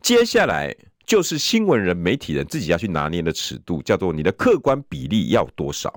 [0.00, 5.92] 接下来就是新闻人、媒体人自己要去拿捏的尺度，叫做你的客观比例要多少。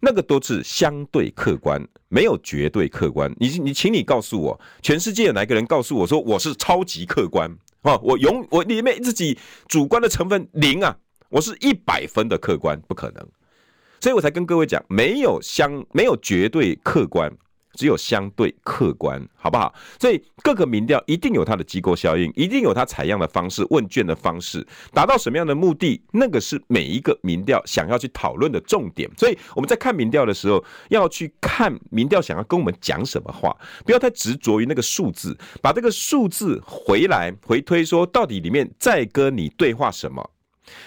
[0.00, 3.30] 那个都是相对客观，没有绝对客观。
[3.38, 7.96] 你你，请你告诉我，全世界有哪个人告诉我说我是超级客观啊？
[8.02, 10.96] 我永我里面自己主观的成分零啊，
[11.28, 13.28] 我是一百分的客观，不可能。
[14.00, 17.30] 所以我才跟各位讲，没有相没有绝对客观。
[17.80, 19.74] 只有相对客观，好不好？
[19.98, 29.10] 所以各个民调一定有它的机构效应，一定有它采样的方式、问卷的方式，达到什么样的目的，那个是每一个民调想要去讨论的重点。
[29.16, 40.30] 所以我们在看民调的时候，要去看民调想要跟我们讲什么话，不要太执着于那个数字，把这个数字回来回推，说到底里面在跟你对话什么。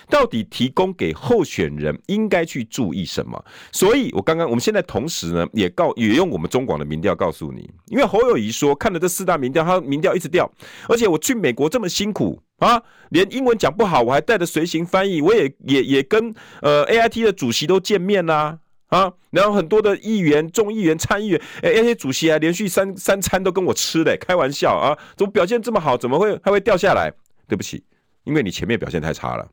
[0.09, 3.43] 到底提供给候选人应该去注意什么？
[3.71, 10.49] 所以，我刚刚我们现在同时呢，也告也用我们中广的民调告诉你，因为侯友谊说看了这四大民调，他民调一直掉，
[10.87, 27.11] 而且我去美国这么辛苦啊，连英文讲不好，我还带着随行翻译，我也也也跟呃 AIT 的主席都见面啦啊，然后很多的议员、众议员、参议员，哎，AIT 主席还连续三三餐都跟我吃嘞，开玩笑啊，怎么表现这么好，怎么会还会掉下来？
[27.47, 27.83] 对不起，
[28.23, 29.47] 因为你前面表现太差了。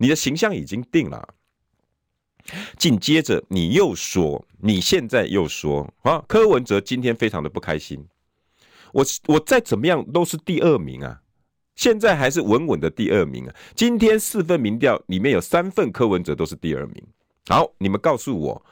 [0.00, 1.34] 你的形象已经定了，
[2.78, 8.08] 紧接着你又说，你现在又说啊，柯文哲今天非常的不开心，
[8.94, 11.20] 我我再怎么样都是第二名啊，
[11.76, 13.54] 现在还是稳稳的第二名啊。
[13.74, 17.06] 今天四份民调里面有三份柯文哲都是第二名。
[17.48, 18.64] 好，你们告诉我，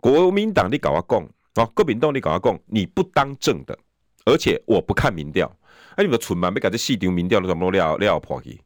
[0.00, 3.78] 国民党你搞阿共啊，国民党你搞阿共，你不当政的，
[4.24, 5.46] 而且我不看民调，
[5.94, 8.60] 哎，你们蠢嘛，没搞这四张民调都怎么料料破去？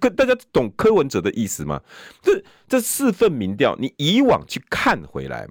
[0.00, 1.82] 跟大家懂柯文哲的意思吗？
[2.22, 5.46] 这这四份民调，你以往去看回来，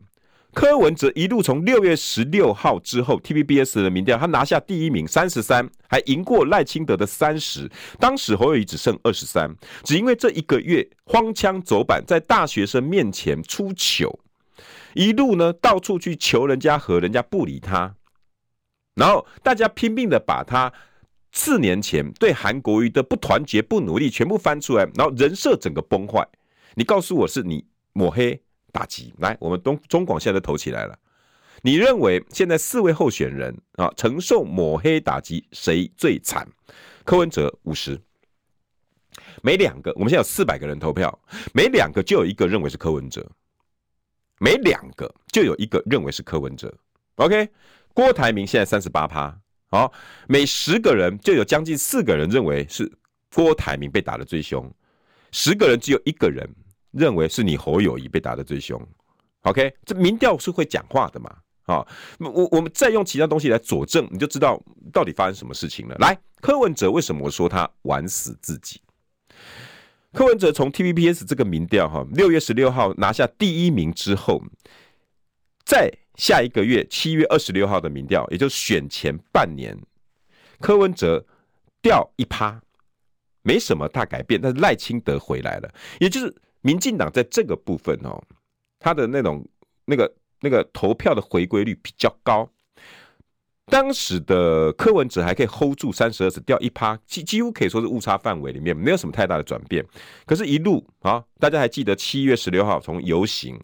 [0.51, 7.69] 柯文哲一路从六月十六号之后，TVBS 的民调，他拿下第一名三十三，还赢过赖清德的三十。
[7.99, 14.19] 当时侯友谊只剩二十三，只因为这一个月荒腔走板，在大学生面前出糗，
[14.95, 17.93] 一路呢到处去求人家和，人家不理他，
[18.95, 20.73] 然后大家拼命的把他。
[21.35, 26.25] 四年前对韩国瑜的不团结、不努力，全部翻出来，然后人设整个崩坏。
[26.75, 30.97] 你告诉我是你抹黑打击，来，我们东中广现在都投起来了。
[31.61, 36.47] 你认为现在四位候选人啊，承受抹黑打击谁最惨？
[37.03, 37.99] 柯文哲五十，
[39.43, 41.19] 每两个，我们现在有四百个人投票，
[41.53, 43.29] 每两个就有一个认为是柯文哲，
[44.39, 46.73] 每两个就有一个认为是柯文哲。
[47.15, 47.49] OK，
[47.93, 49.37] 郭台铭现在三十八趴。
[49.69, 49.91] 好，
[50.27, 52.91] 每十个人就有将近四个人认为是
[53.33, 54.71] 郭台铭被打得最凶，
[55.31, 56.47] 十个人只有一个人
[56.91, 58.81] 认为是你侯友谊被打得最凶。
[59.41, 61.29] OK，这民调是会讲话的嘛？
[61.63, 61.87] 好，
[62.19, 64.61] 我我们再用其他东西来佐证，你就知道
[64.93, 65.95] 到底发生什么事情了。
[65.99, 68.79] 来，柯文哲为什么我说他玩死自己？
[70.13, 74.41] 柯文哲从 TVBS 这个民调哈，六月十六号拿下第一名之后，
[75.65, 79.77] 在下一个月七月二十六号的民调，也就是选前半年，
[80.59, 81.25] 柯文哲
[81.81, 82.61] 掉一趴，
[83.41, 84.39] 没什么大改变。
[84.41, 88.23] 但是赖清德回来了，也就是民进党在这个部分哦，
[88.79, 89.47] 他的那种
[89.85, 92.49] 那个那个投票的回归率比较高。
[93.67, 99.83] 当时的柯文哲还可以 hold 住三十二次，掉一趴，几几乎可以说是误差范围里面，没有什么太大的转变。
[100.25, 103.59] 可是，一路啊，大家还记得七月十六号从游行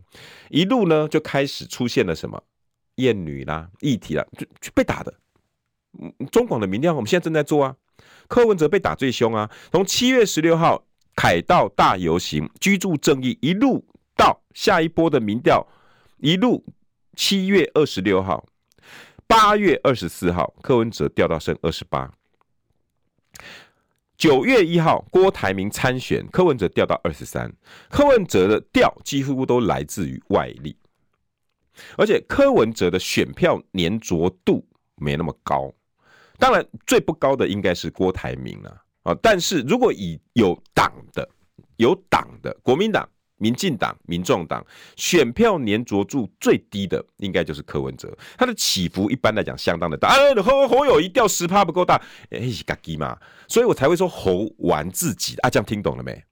[0.50, 2.44] 一路呢，就开始出现了什么
[2.96, 5.14] 厌女啦、议题啦，就就被打的。
[6.32, 7.76] 中广的民调，我们现在正在做啊。
[8.28, 10.84] 柯文哲被打最凶啊，从七月十六号
[11.16, 13.86] 凯道大游行，居住正义一路
[14.18, 15.68] 到下一波的民调，
[16.18, 16.66] 一路
[17.16, 18.44] 七月二十六号。
[19.32, 22.12] 八月二十四号，柯文哲掉到剩二十八。
[24.18, 27.50] 九月一号，郭台铭参选，柯文哲掉到二十三。
[27.90, 30.76] 柯文哲的掉几乎都来自于外力，
[31.98, 34.68] 而且柯文哲的选票粘着度
[34.98, 35.74] 没那么高。
[36.38, 39.16] 当然，最不高的应该是郭台铭了啊。
[39.22, 41.26] 但是如果以有党的、
[41.78, 43.08] 有党的国民党。
[43.42, 44.64] 民进党、民众党
[44.96, 48.16] 选票粘着度最低的，应该就是柯文哲。
[48.38, 50.10] 他的起伏一般来讲相当的大。
[50.10, 53.18] 啊，侯侯友宜掉十趴不够大，哎，是嘎鸡嘛，
[53.48, 55.36] 所以我才会说侯玩自己。
[55.38, 56.24] 啊，这样听懂了没？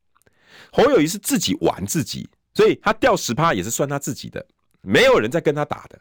[0.72, 4.46] 侯友宜是自己玩自己，所以他掉十趴也是算他自己的，
[4.82, 6.00] 没有人在跟他打的。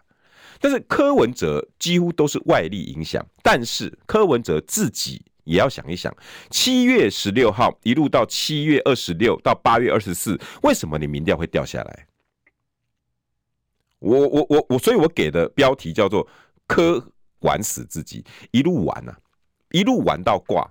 [0.60, 5.22] 但是柯文哲几乎都是外力影响，但是柯文哲自己。
[5.48, 6.14] 也要想一想，
[6.50, 12.06] 七月十六号一路到七月二十六到八月二十四，为什么你民调会掉下来？
[13.98, 16.24] 我我我我，所以我给的标题叫做
[16.68, 17.02] “柯
[17.40, 19.18] 玩死自己”，一路玩啊，
[19.72, 20.70] 一路玩到挂。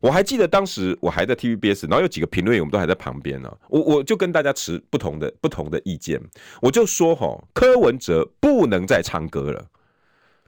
[0.00, 3.52] 我还记得当时我还在 TVBS，然后有几个评论员我们都还在旁边呢。
[3.68, 6.20] 我我就跟大家持不同的不同的意见，
[6.62, 9.66] 我就说哈，柯文哲不能再唱歌了。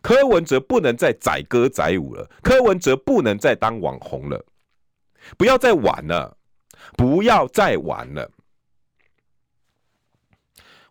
[0.03, 4.45] 柯文哲不能再载歌载舞了，柯文哲不能再当网红了，
[5.37, 6.37] 不要再玩了，
[6.97, 8.31] 不要再玩了。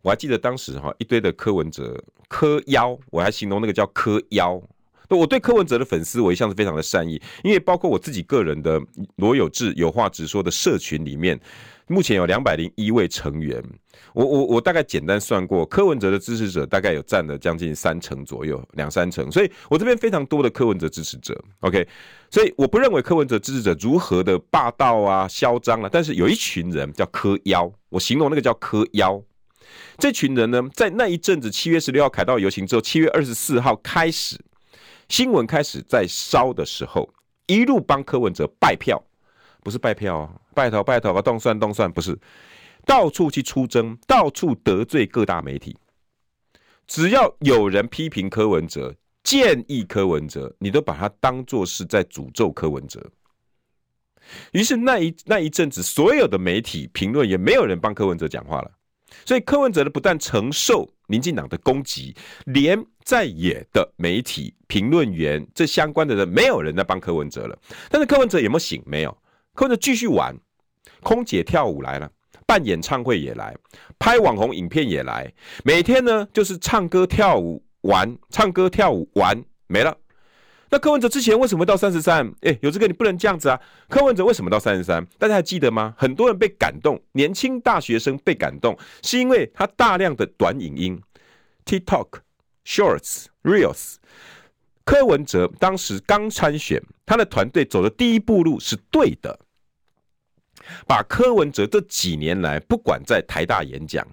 [0.02, 4.62] 我还记得当时哈一堆的柯文哲柯妖，我还形容那个叫柯妖。
[5.10, 8.80] 我对柯文哲的粉丝，我一向是非常的善意，因为包括我自己个人的
[9.16, 11.40] 罗有志有话直说的社群里面，
[11.88, 13.64] 目前有两百零一位成员。
[14.14, 21.40] 我我我大概简单算过，柯文哲的支持者大概有占了将近三成左右，两三成，所以我这边非常多的柯文哲支持者。
[21.60, 21.88] OK，
[22.32, 29.22] 所以我不认为柯文哲支持者如何的霸道啊、嚣张啊，但是有一群人叫柯妖，我形容那个叫柯妖。
[30.00, 34.36] 这群人呢，在那一阵子七月十六号凯道游行之后，七月二十四号开始，
[35.08, 37.08] 新闻开始在烧的时候，
[37.46, 39.04] 一路帮柯文哲拜票，
[39.62, 42.18] 不是拜票啊，拜托拜托啊，动算动算，不是。
[42.86, 45.78] 到处去出征，到处得罪各大媒体。
[46.88, 53.12] 只要有人批评柯文哲、建议柯文哲，你都把他当作是在诅咒柯文哲。
[54.52, 58.72] 于是那一那一阵子，所有的媒体评论也没有人帮柯文哲讲话了。
[59.26, 62.16] 所以柯文哲呢，不但承受民进党的攻击，
[62.46, 67.58] 连在野的媒体评论员这相关的人，没有人在帮柯文哲了。
[67.90, 68.84] 但是柯文哲有没有醒？
[68.86, 69.18] 没有。
[69.56, 70.36] 柯文哲继续玩，
[71.02, 72.12] 空姐跳舞来了。
[72.50, 73.56] 办演唱会也来，
[74.00, 75.32] 拍网红影片也来，
[75.64, 79.96] 每天呢就是唱歌跳舞玩，唱歌跳舞玩没了。
[80.72, 82.34] 那柯文哲之前为什么到三十三？
[82.42, 83.62] 哎，有这个你不能这样子啊！
[83.88, 85.06] 柯文哲为什么到三十三？
[85.20, 85.94] 大家还记得吗？
[85.96, 91.00] 很多人被感动，年轻大学生被感动，是因为他大量的短影音
[91.66, 92.08] ，TikTok、
[92.66, 93.98] Shorts、Reels。
[94.84, 99.40] 柯文哲当时刚参选，他的团队走的第一步路是对的。
[100.88, 104.06] 把柯文哲这几年来，不管在台大演讲，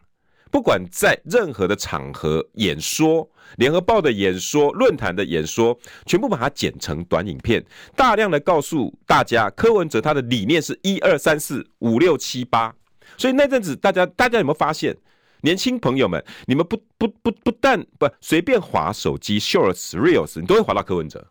[0.51, 12.75] 不管在任何的场合演说，联合报的演说、论坛的演说，全部把它剪成短影片，大量的告诉大家，柯文哲他的理念是一二三四五六七八。
[13.17, 14.97] 所以那阵子，大家大家有没有发现，
[15.43, 21.25] 年轻朋友们，你们不不不不但不随便滑手机，Shorts、Reels，你都会滑到柯文哲，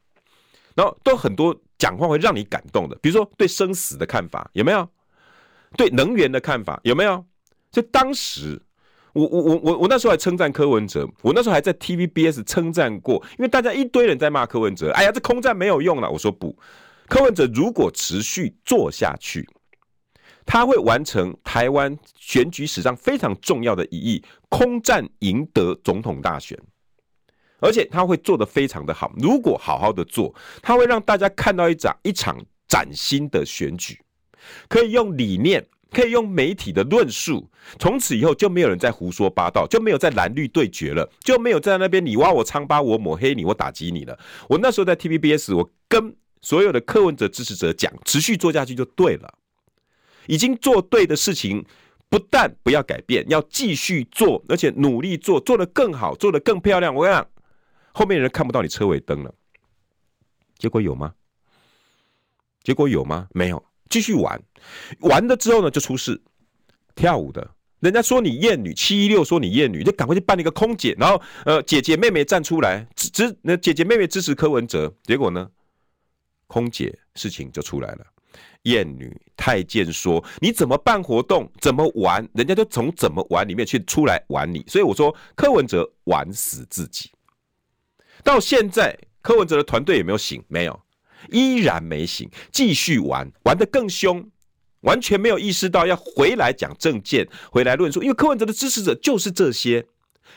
[0.75, 4.87] 然后都很多讲话会让你感动的，比如说对生死的看法，有没有？
[5.77, 7.25] 对能源的看法有没有？
[7.71, 8.61] 就当时，
[9.13, 16.09] 我我我我我那时候还称赞柯文哲，我那时候还在 TVBS 称赞过，因为大家一堆人在骂柯文哲，哎呀，这空战没有用了。
[16.09, 16.57] 我说不，
[17.07, 19.47] 柯文哲如果持续做下去，
[20.45, 26.57] 他会完成台湾选举史上非常重要的一役——空战赢得总统大选，
[27.59, 29.11] 而且他会做得非常的好。
[29.17, 33.99] 如果好好的做，他会让大家看到一场一场崭新的选举。
[34.67, 44.17] 可以用理念，可以用媒体的论述，从此以后就没有人再胡说八道，就没有再蓝绿对决了，就没有在那边你挖我疮疤，我抹黑你，我打击你了。
[44.49, 49.33] 我那时候在 TVBS，我跟所有的柯文哲支持者讲，持续做下去就对了。
[50.27, 51.63] 已经做对的事情，
[52.09, 56.93] 不但不要改变，要继续做，而且努力做，做得更好，做得更漂亮。
[56.93, 57.27] 我跟你讲，
[57.93, 59.33] 后面人看不到你车尾灯了。
[60.57, 61.13] 结果有吗？
[62.63, 63.27] 结果有吗？
[63.33, 63.63] 没有。
[63.89, 64.41] 继续玩，
[64.99, 66.21] 玩了之后呢，就出事。
[66.95, 75.49] 跳舞的，人家说你厌女，七一六说你厌女，就赶快去办了一个空姐，然后呃，姐姐妹妹站出来支支，那姐姐妹妹支持柯文哲，结果呢，
[76.47, 78.05] 空姐事情就出来了。
[78.63, 84.63] 厌女太监说你怎么办活动，怎么玩，人家就从怎么玩里面去出来玩你。
[84.67, 87.11] 所以我说柯文哲玩死自己。
[88.23, 90.43] 到现在柯文哲的团队有没有醒？
[90.47, 90.81] 没有，
[91.29, 94.29] 依然没醒，继续玩，玩得更凶，
[94.81, 98.01] 完全没有意识到要回来讲政见，回来论述。
[98.01, 99.85] 因为柯文哲的支持者就是这些，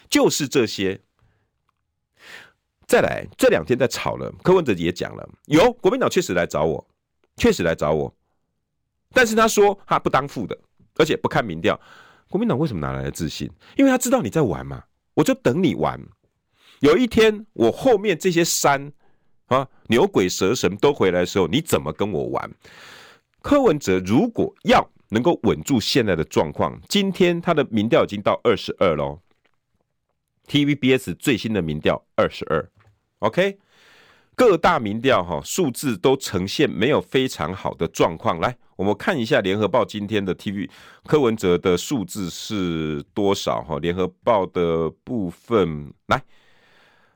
[0.09, 1.01] 就是这些。
[2.86, 6.89] 再来，这两天在吵了，柯文哲也讲了，有国民党确实来找我，
[7.36, 8.14] 确实来找我，
[9.12, 10.59] 但是他说他不当副的，
[10.97, 11.78] 而且不看民调。
[12.30, 13.51] 国民党为什么哪来的自信？
[13.76, 14.82] 因为他知道你在玩嘛，
[15.14, 16.01] 我就等你玩。
[16.80, 18.93] 有一天我后面这些山
[19.49, 22.51] 啊牛鬼蛇神都回来的时候，你怎么跟我玩？
[23.42, 29.20] 柯文哲如果要能够稳住现在的状况，今天他的民调已经到二十二喽
[30.49, 32.68] ，TVBS 最新的民调二十二。
[33.20, 33.59] OK，
[34.34, 38.38] 各大民调哈数字都呈现没有非常好的状况。
[38.38, 40.68] 来，我们看一下联合报今天的 TV
[41.07, 43.78] 柯文哲的数字是多少哈？
[43.78, 46.22] 联合报的部分来，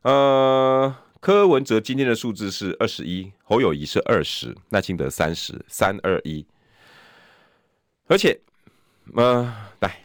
[0.03, 6.45] 呃，柯文哲今天的数字是二十一，侯友谊是二十，赖清德三十，三二一。
[8.09, 8.37] 而且，
[9.15, 9.45] 呃，
[9.79, 10.05] 来，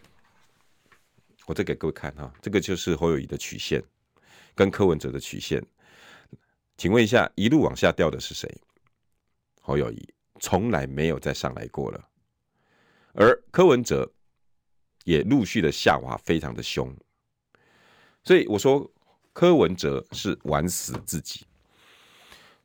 [1.48, 3.84] 我再给各位看哈，这个就是侯友谊的曲线
[4.54, 5.60] 跟柯文哲的曲线。
[6.78, 8.48] 请问一下，一路往下掉的是谁？
[9.62, 10.08] 侯友谊
[10.40, 12.10] 从来没有再上来过了，
[13.14, 14.08] 而柯文哲
[15.04, 16.96] 也陆续的下滑，非常的凶。
[18.24, 18.88] 所以我说，
[19.38, 21.46] 柯文哲是玩死自己。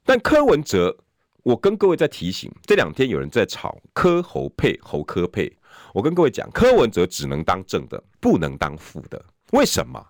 [0.06, 0.96] 但柯文哲，
[1.42, 5.54] 我跟各位在提醒，这两天有人在吵柯侯配，侯柯配。
[5.92, 9.22] 我跟各位讲，柯文哲只能当正的，不能当负的。
[9.50, 10.02] 为什么？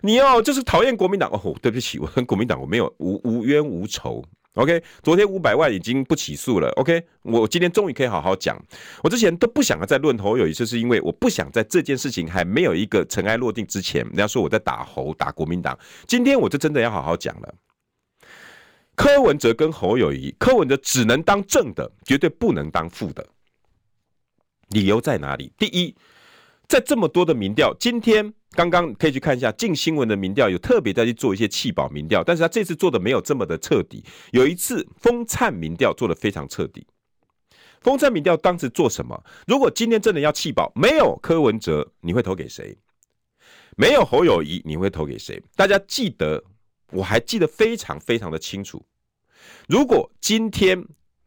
[0.00, 1.52] 你要，就是讨厌国民党哦。
[1.60, 4.24] 对不起，我跟国民党我没有无无冤无仇。
[4.54, 6.68] OK，昨天五百万已经不起诉了。
[6.76, 8.56] OK，我今天终于可以好好讲。
[9.02, 15.76] 我之前都不想再论侯友谊，就是因为我不想在这件事情还没有一个尘埃落定之前，人家说我在打侯打国民党。
[16.06, 17.54] 今天我就真的要好好讲了。
[18.94, 23.26] 柯文哲跟侯友谊，柯文哲只能当正的，绝对不能当负的。
[24.68, 25.52] 理由在哪里？
[25.58, 25.96] 第一，
[26.68, 28.32] 在这么多的民调，今天。
[28.54, 34.04] 刚刚可以去看一下近新闻的民调，有特别在去做一些弃保民调，但是他这次做的没有这么的彻底。
[34.32, 36.86] 有一次风灿民调做的非常彻底。
[37.80, 39.22] 风灿民调当时做什么？
[39.46, 42.76] 如果今天真的要弃保，没有柯文哲，你会投给谁？
[43.76, 45.42] 没有侯友谊，你会投给谁？
[45.56, 46.42] 大家记得，
[46.92, 48.82] 我还记得非常非常的清楚。
[49.68, 50.82] 如果今天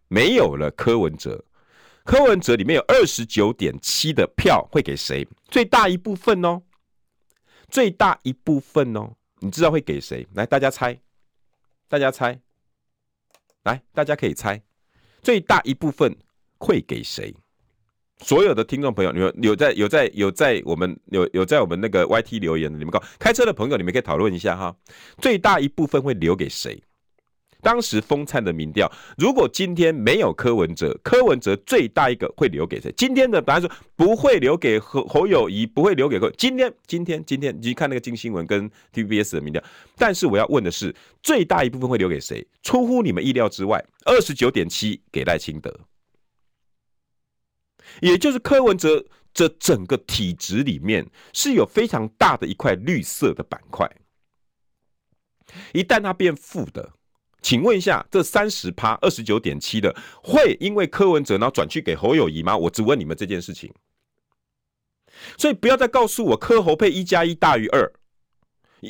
[0.07, 1.43] 没有了柯文哲，
[2.03, 5.28] 柯文哲里面有二十九点七的票会给谁？
[5.49, 6.61] 最大一部分哦。
[7.72, 10.26] 最大一部分哦，你知道会给谁？
[10.34, 10.97] 来，大家猜，
[11.88, 12.39] 大家猜，
[13.63, 14.61] 来，大家可以猜，
[15.22, 16.15] 最大一部分
[16.57, 17.36] 会给谁？
[18.20, 24.76] 所有的听众朋友，你们有在有在有在我们有有在我们那个 YT 留言的，你们告开车的朋友，你们可以讨论一下哈。
[25.20, 26.82] 最大一部分会留给谁？
[27.61, 32.93] 当时风灿的民调，如果今天没有柯文哲，柯文哲最大一个会留给谁？
[32.95, 36.29] 今天的答案说不会留给侯侯友宜，不会留给柯。
[36.37, 39.63] 今天，今天，今天，你看那个金新闻跟 TVBS 的民调。
[39.97, 42.45] 但是我要问的是，最大一部分会留给谁？
[42.61, 45.75] 出乎你们意料之外，二十九点七给赖清德，
[48.01, 49.03] 也就是柯文哲
[49.33, 53.89] 这整个体制里面是有非常大的一块绿色的板块，
[55.73, 56.93] 一旦他变负的。
[57.41, 62.57] 请问一下，这三十趴二十九点七的会因为柯文哲然后转去给侯友宜吗？
[62.57, 63.73] 我只问你们这件事情，
[65.38, 67.91] 所以不要再告诉我柯侯配一加一大于二，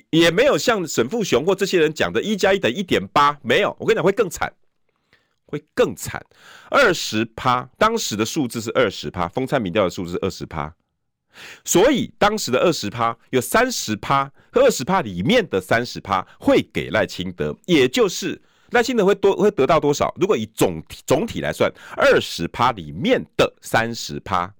[0.09, 3.75] 也没有像沈富雄或这些人讲的，一加一等于一点八，没有。
[3.79, 4.51] 我跟你讲，会更惨，
[5.45, 6.25] 会更惨。
[6.69, 10.73] 二十趴，当时的数字是二十趴，风灿民调的数字是二十趴。
[11.63, 20.13] 所以当时的二十趴有三十趴二十趴里面的三十趴会给赖清德，也就是赖清德会多会得到多少？
[20.19, 24.53] 如果以总总体来算，二十趴里面的三十趴，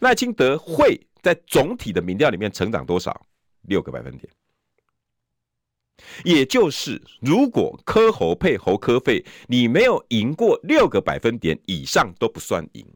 [0.00, 3.26] 赖清德会在总体的民调里面成长多少？
[3.62, 4.28] 六个百分点。
[6.24, 12.86] 也就是如果科侯配侯科费，你没有赢过六个百分点以上都不算赢。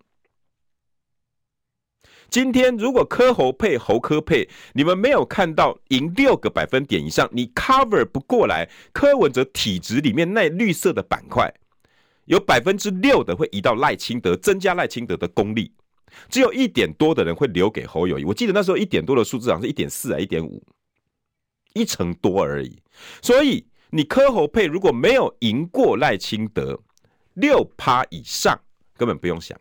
[2.30, 8.70] 今天如果柯侯配侯柯配，你们没有看到赢六个百分点以上，你 cover 不过来。
[8.92, 11.52] 柯文哲体质里面那绿色的板块，
[12.26, 15.72] 有百分之六的会移到赖清德，增加赖清德的功力。
[16.28, 18.24] 只有一点多的人会留给侯友宜。
[18.24, 20.62] 我记得那时候一点多的数字好像是一点四啊，一点五，
[21.74, 22.80] 一成多而已。
[23.22, 26.80] 所以你柯侯配如果没有赢过赖清德
[27.34, 28.60] 六趴以上，
[28.96, 29.58] 根本不用想。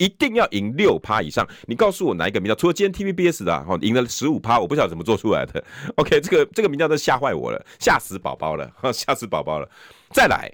[0.00, 1.46] 一定要赢六趴以上。
[1.66, 2.54] 你告诉我哪一个民调？
[2.54, 5.62] 除了今天 TVBS 的哈，赢了十五趴，我不晓得怎么做出来的。
[5.96, 9.70] OK，这个这个民调都吓坏我了，吓死宝宝了， 吓死宝宝了。
[10.10, 10.50] 再来，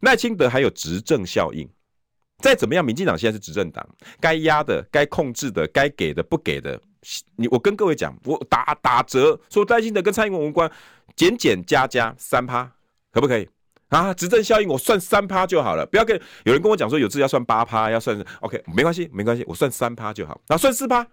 [0.00, 1.68] 赖清德还有执政效应。
[2.38, 3.88] 再怎么样，民进党现在是执政党，
[4.20, 6.78] 该压的、该控制的、该给的、不给的，
[7.36, 10.70] 你我跟各位讲，我打打折，说担心的跟蔡英文无关，
[11.14, 12.70] 减减加加三趴，
[13.10, 13.48] 可不可以？
[13.88, 20.40] 啊，执政效应我算三趴就好了，不要跟有人跟我讲说有次要算八趴，要算 OK，没关系，没关系，我算三趴就好。
[20.48, 21.06] 那算四趴，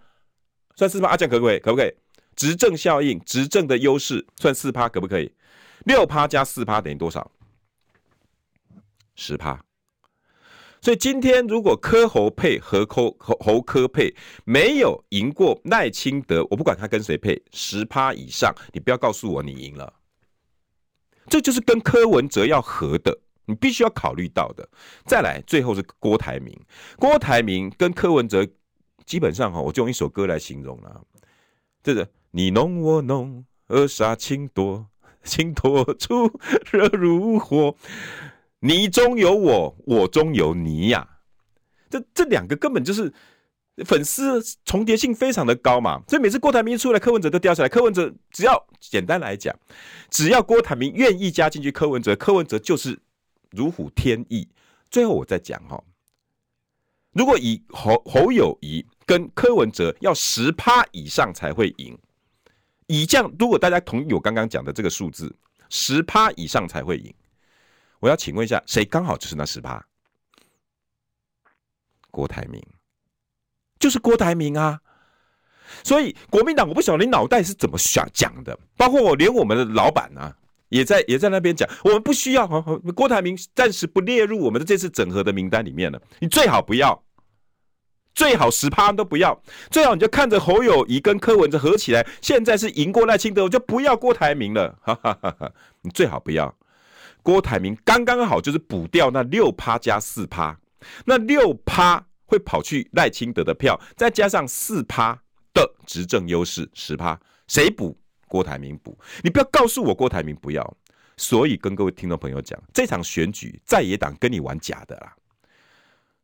[0.75, 1.59] 算四趴，啊，这样可不可以？
[1.59, 1.93] 可不可以？
[2.35, 5.31] 执政效应，执政的优势，算四趴可不可以？
[5.85, 7.29] 六趴加四趴等于多少？
[9.15, 9.63] 十趴。
[10.81, 14.13] 所以今天如果柯侯配和侯侯侯柯配
[14.43, 19.93] 没有赢过赖清德，我不管他跟谁配，十趴以上，你不要告诉我你赢了。
[21.27, 24.67] 这就是跟柯文哲要合的，你必须要考虑到的。
[25.05, 26.59] 再来，最后是郭台铭，
[26.97, 28.47] 郭台铭跟柯文哲
[29.05, 31.01] 基本上哈，我就用一首歌来形容了，
[31.81, 34.87] 这个你侬我侬，扼杀情多，
[35.23, 36.39] 情多处
[36.71, 37.75] 热如火。
[38.59, 41.17] 你中有我，我中有你呀、
[41.89, 43.13] 这这两个根本就是
[43.85, 47.69] 粉丝重叠性非常的高嘛，所以每次郭台铭一出来，柯文哲都掉下来。
[47.69, 49.57] 柯文哲只要简单来讲，
[50.09, 52.99] 只要郭台铭愿意加进去，柯文哲，柯文哲就是
[53.49, 54.47] 如虎添翼。
[54.91, 55.83] 最后我再讲哈，
[57.13, 61.97] 如果以侯侯友谊跟柯文哲要十趴以上才会赢，
[62.85, 65.35] 以这样，如果大家同意我刚刚讲的这个数字，
[65.69, 67.11] 十趴以上才会赢。
[67.99, 69.83] 我要请问一下，谁刚好就是那十趴？
[72.11, 72.63] 郭台铭，
[73.83, 74.79] 就是郭台铭啊！
[75.83, 78.57] 所以国民党，我不晓得你脑袋是怎么想讲的。
[78.77, 80.33] 包括我，连我们的老板啊，
[80.69, 82.47] 也在也在那边讲，我们不需要
[82.95, 86.01] 郭台铭，暂时不列入我们的这次整合的名单里面了。
[86.19, 87.03] 你最好不要，
[88.15, 89.37] 最好十趴都不要，
[89.69, 94.79] 最好你就看着侯友宜跟柯文哲合起来，现在是赢过赖清德，我就不要郭台铭了。
[94.81, 96.55] 哈哈哈哈，你最好不要。
[97.21, 100.57] 郭台铭刚刚好就是补掉那六趴加四趴，
[101.03, 105.13] 那六趴会跑去赖清德的票，再加上四趴
[105.53, 107.95] 的执政优势十趴，谁补？
[108.27, 108.97] 郭台铭补。
[109.23, 110.77] 你不要告诉我郭台铭不要。
[111.15, 115.13] 所以跟各位听众朋友讲，这场选举在野党跟你玩假的啦。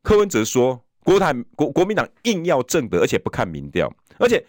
[0.02, 3.88] 柯文哲说郭台国国民党硬要正德，而且不看民调，
[4.18, 4.44] 而且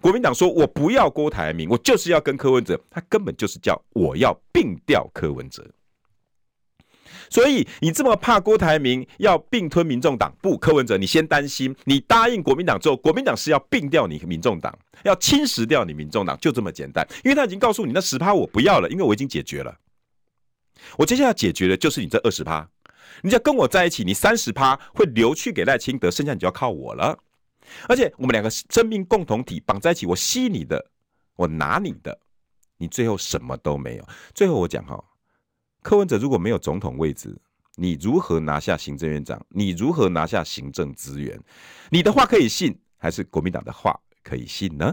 [0.00, 5.64] 国民党说我不要郭台铭，我就是要跟柯文哲，他根本就是叫我要并掉柯文哲。
[7.30, 10.34] 所以你这么怕郭台铭要并吞民众党？
[10.40, 11.74] 不，柯文哲，你先担心。
[11.84, 17.06] 你答应国民党之后，国民党是要并掉你民众党，要侵蚀掉你民众党，就这么简单。
[17.24, 19.76] 因为他已经告诉你，那十趴我不要了，因为我已经解决了。
[20.96, 22.68] 我接下来解决的就是你这二十趴。
[23.22, 27.18] 你要跟我在一起，你三十趴会留去给赖清德，剩下你就要靠我了。
[27.88, 30.86] 而且我们两个生命共同体绑在一起，我吸你的，
[31.34, 32.18] 我拿你的，
[32.76, 34.06] 你最后什么都没有。
[34.34, 35.02] 最后我讲哈。
[35.86, 37.32] 柯文哲如果没有总统位置，
[37.76, 39.40] 你如何拿下行政院长？
[39.50, 41.40] 你如何拿下行政资源？
[41.90, 44.92] 你的话可以信，还是国民党的话可以信呢？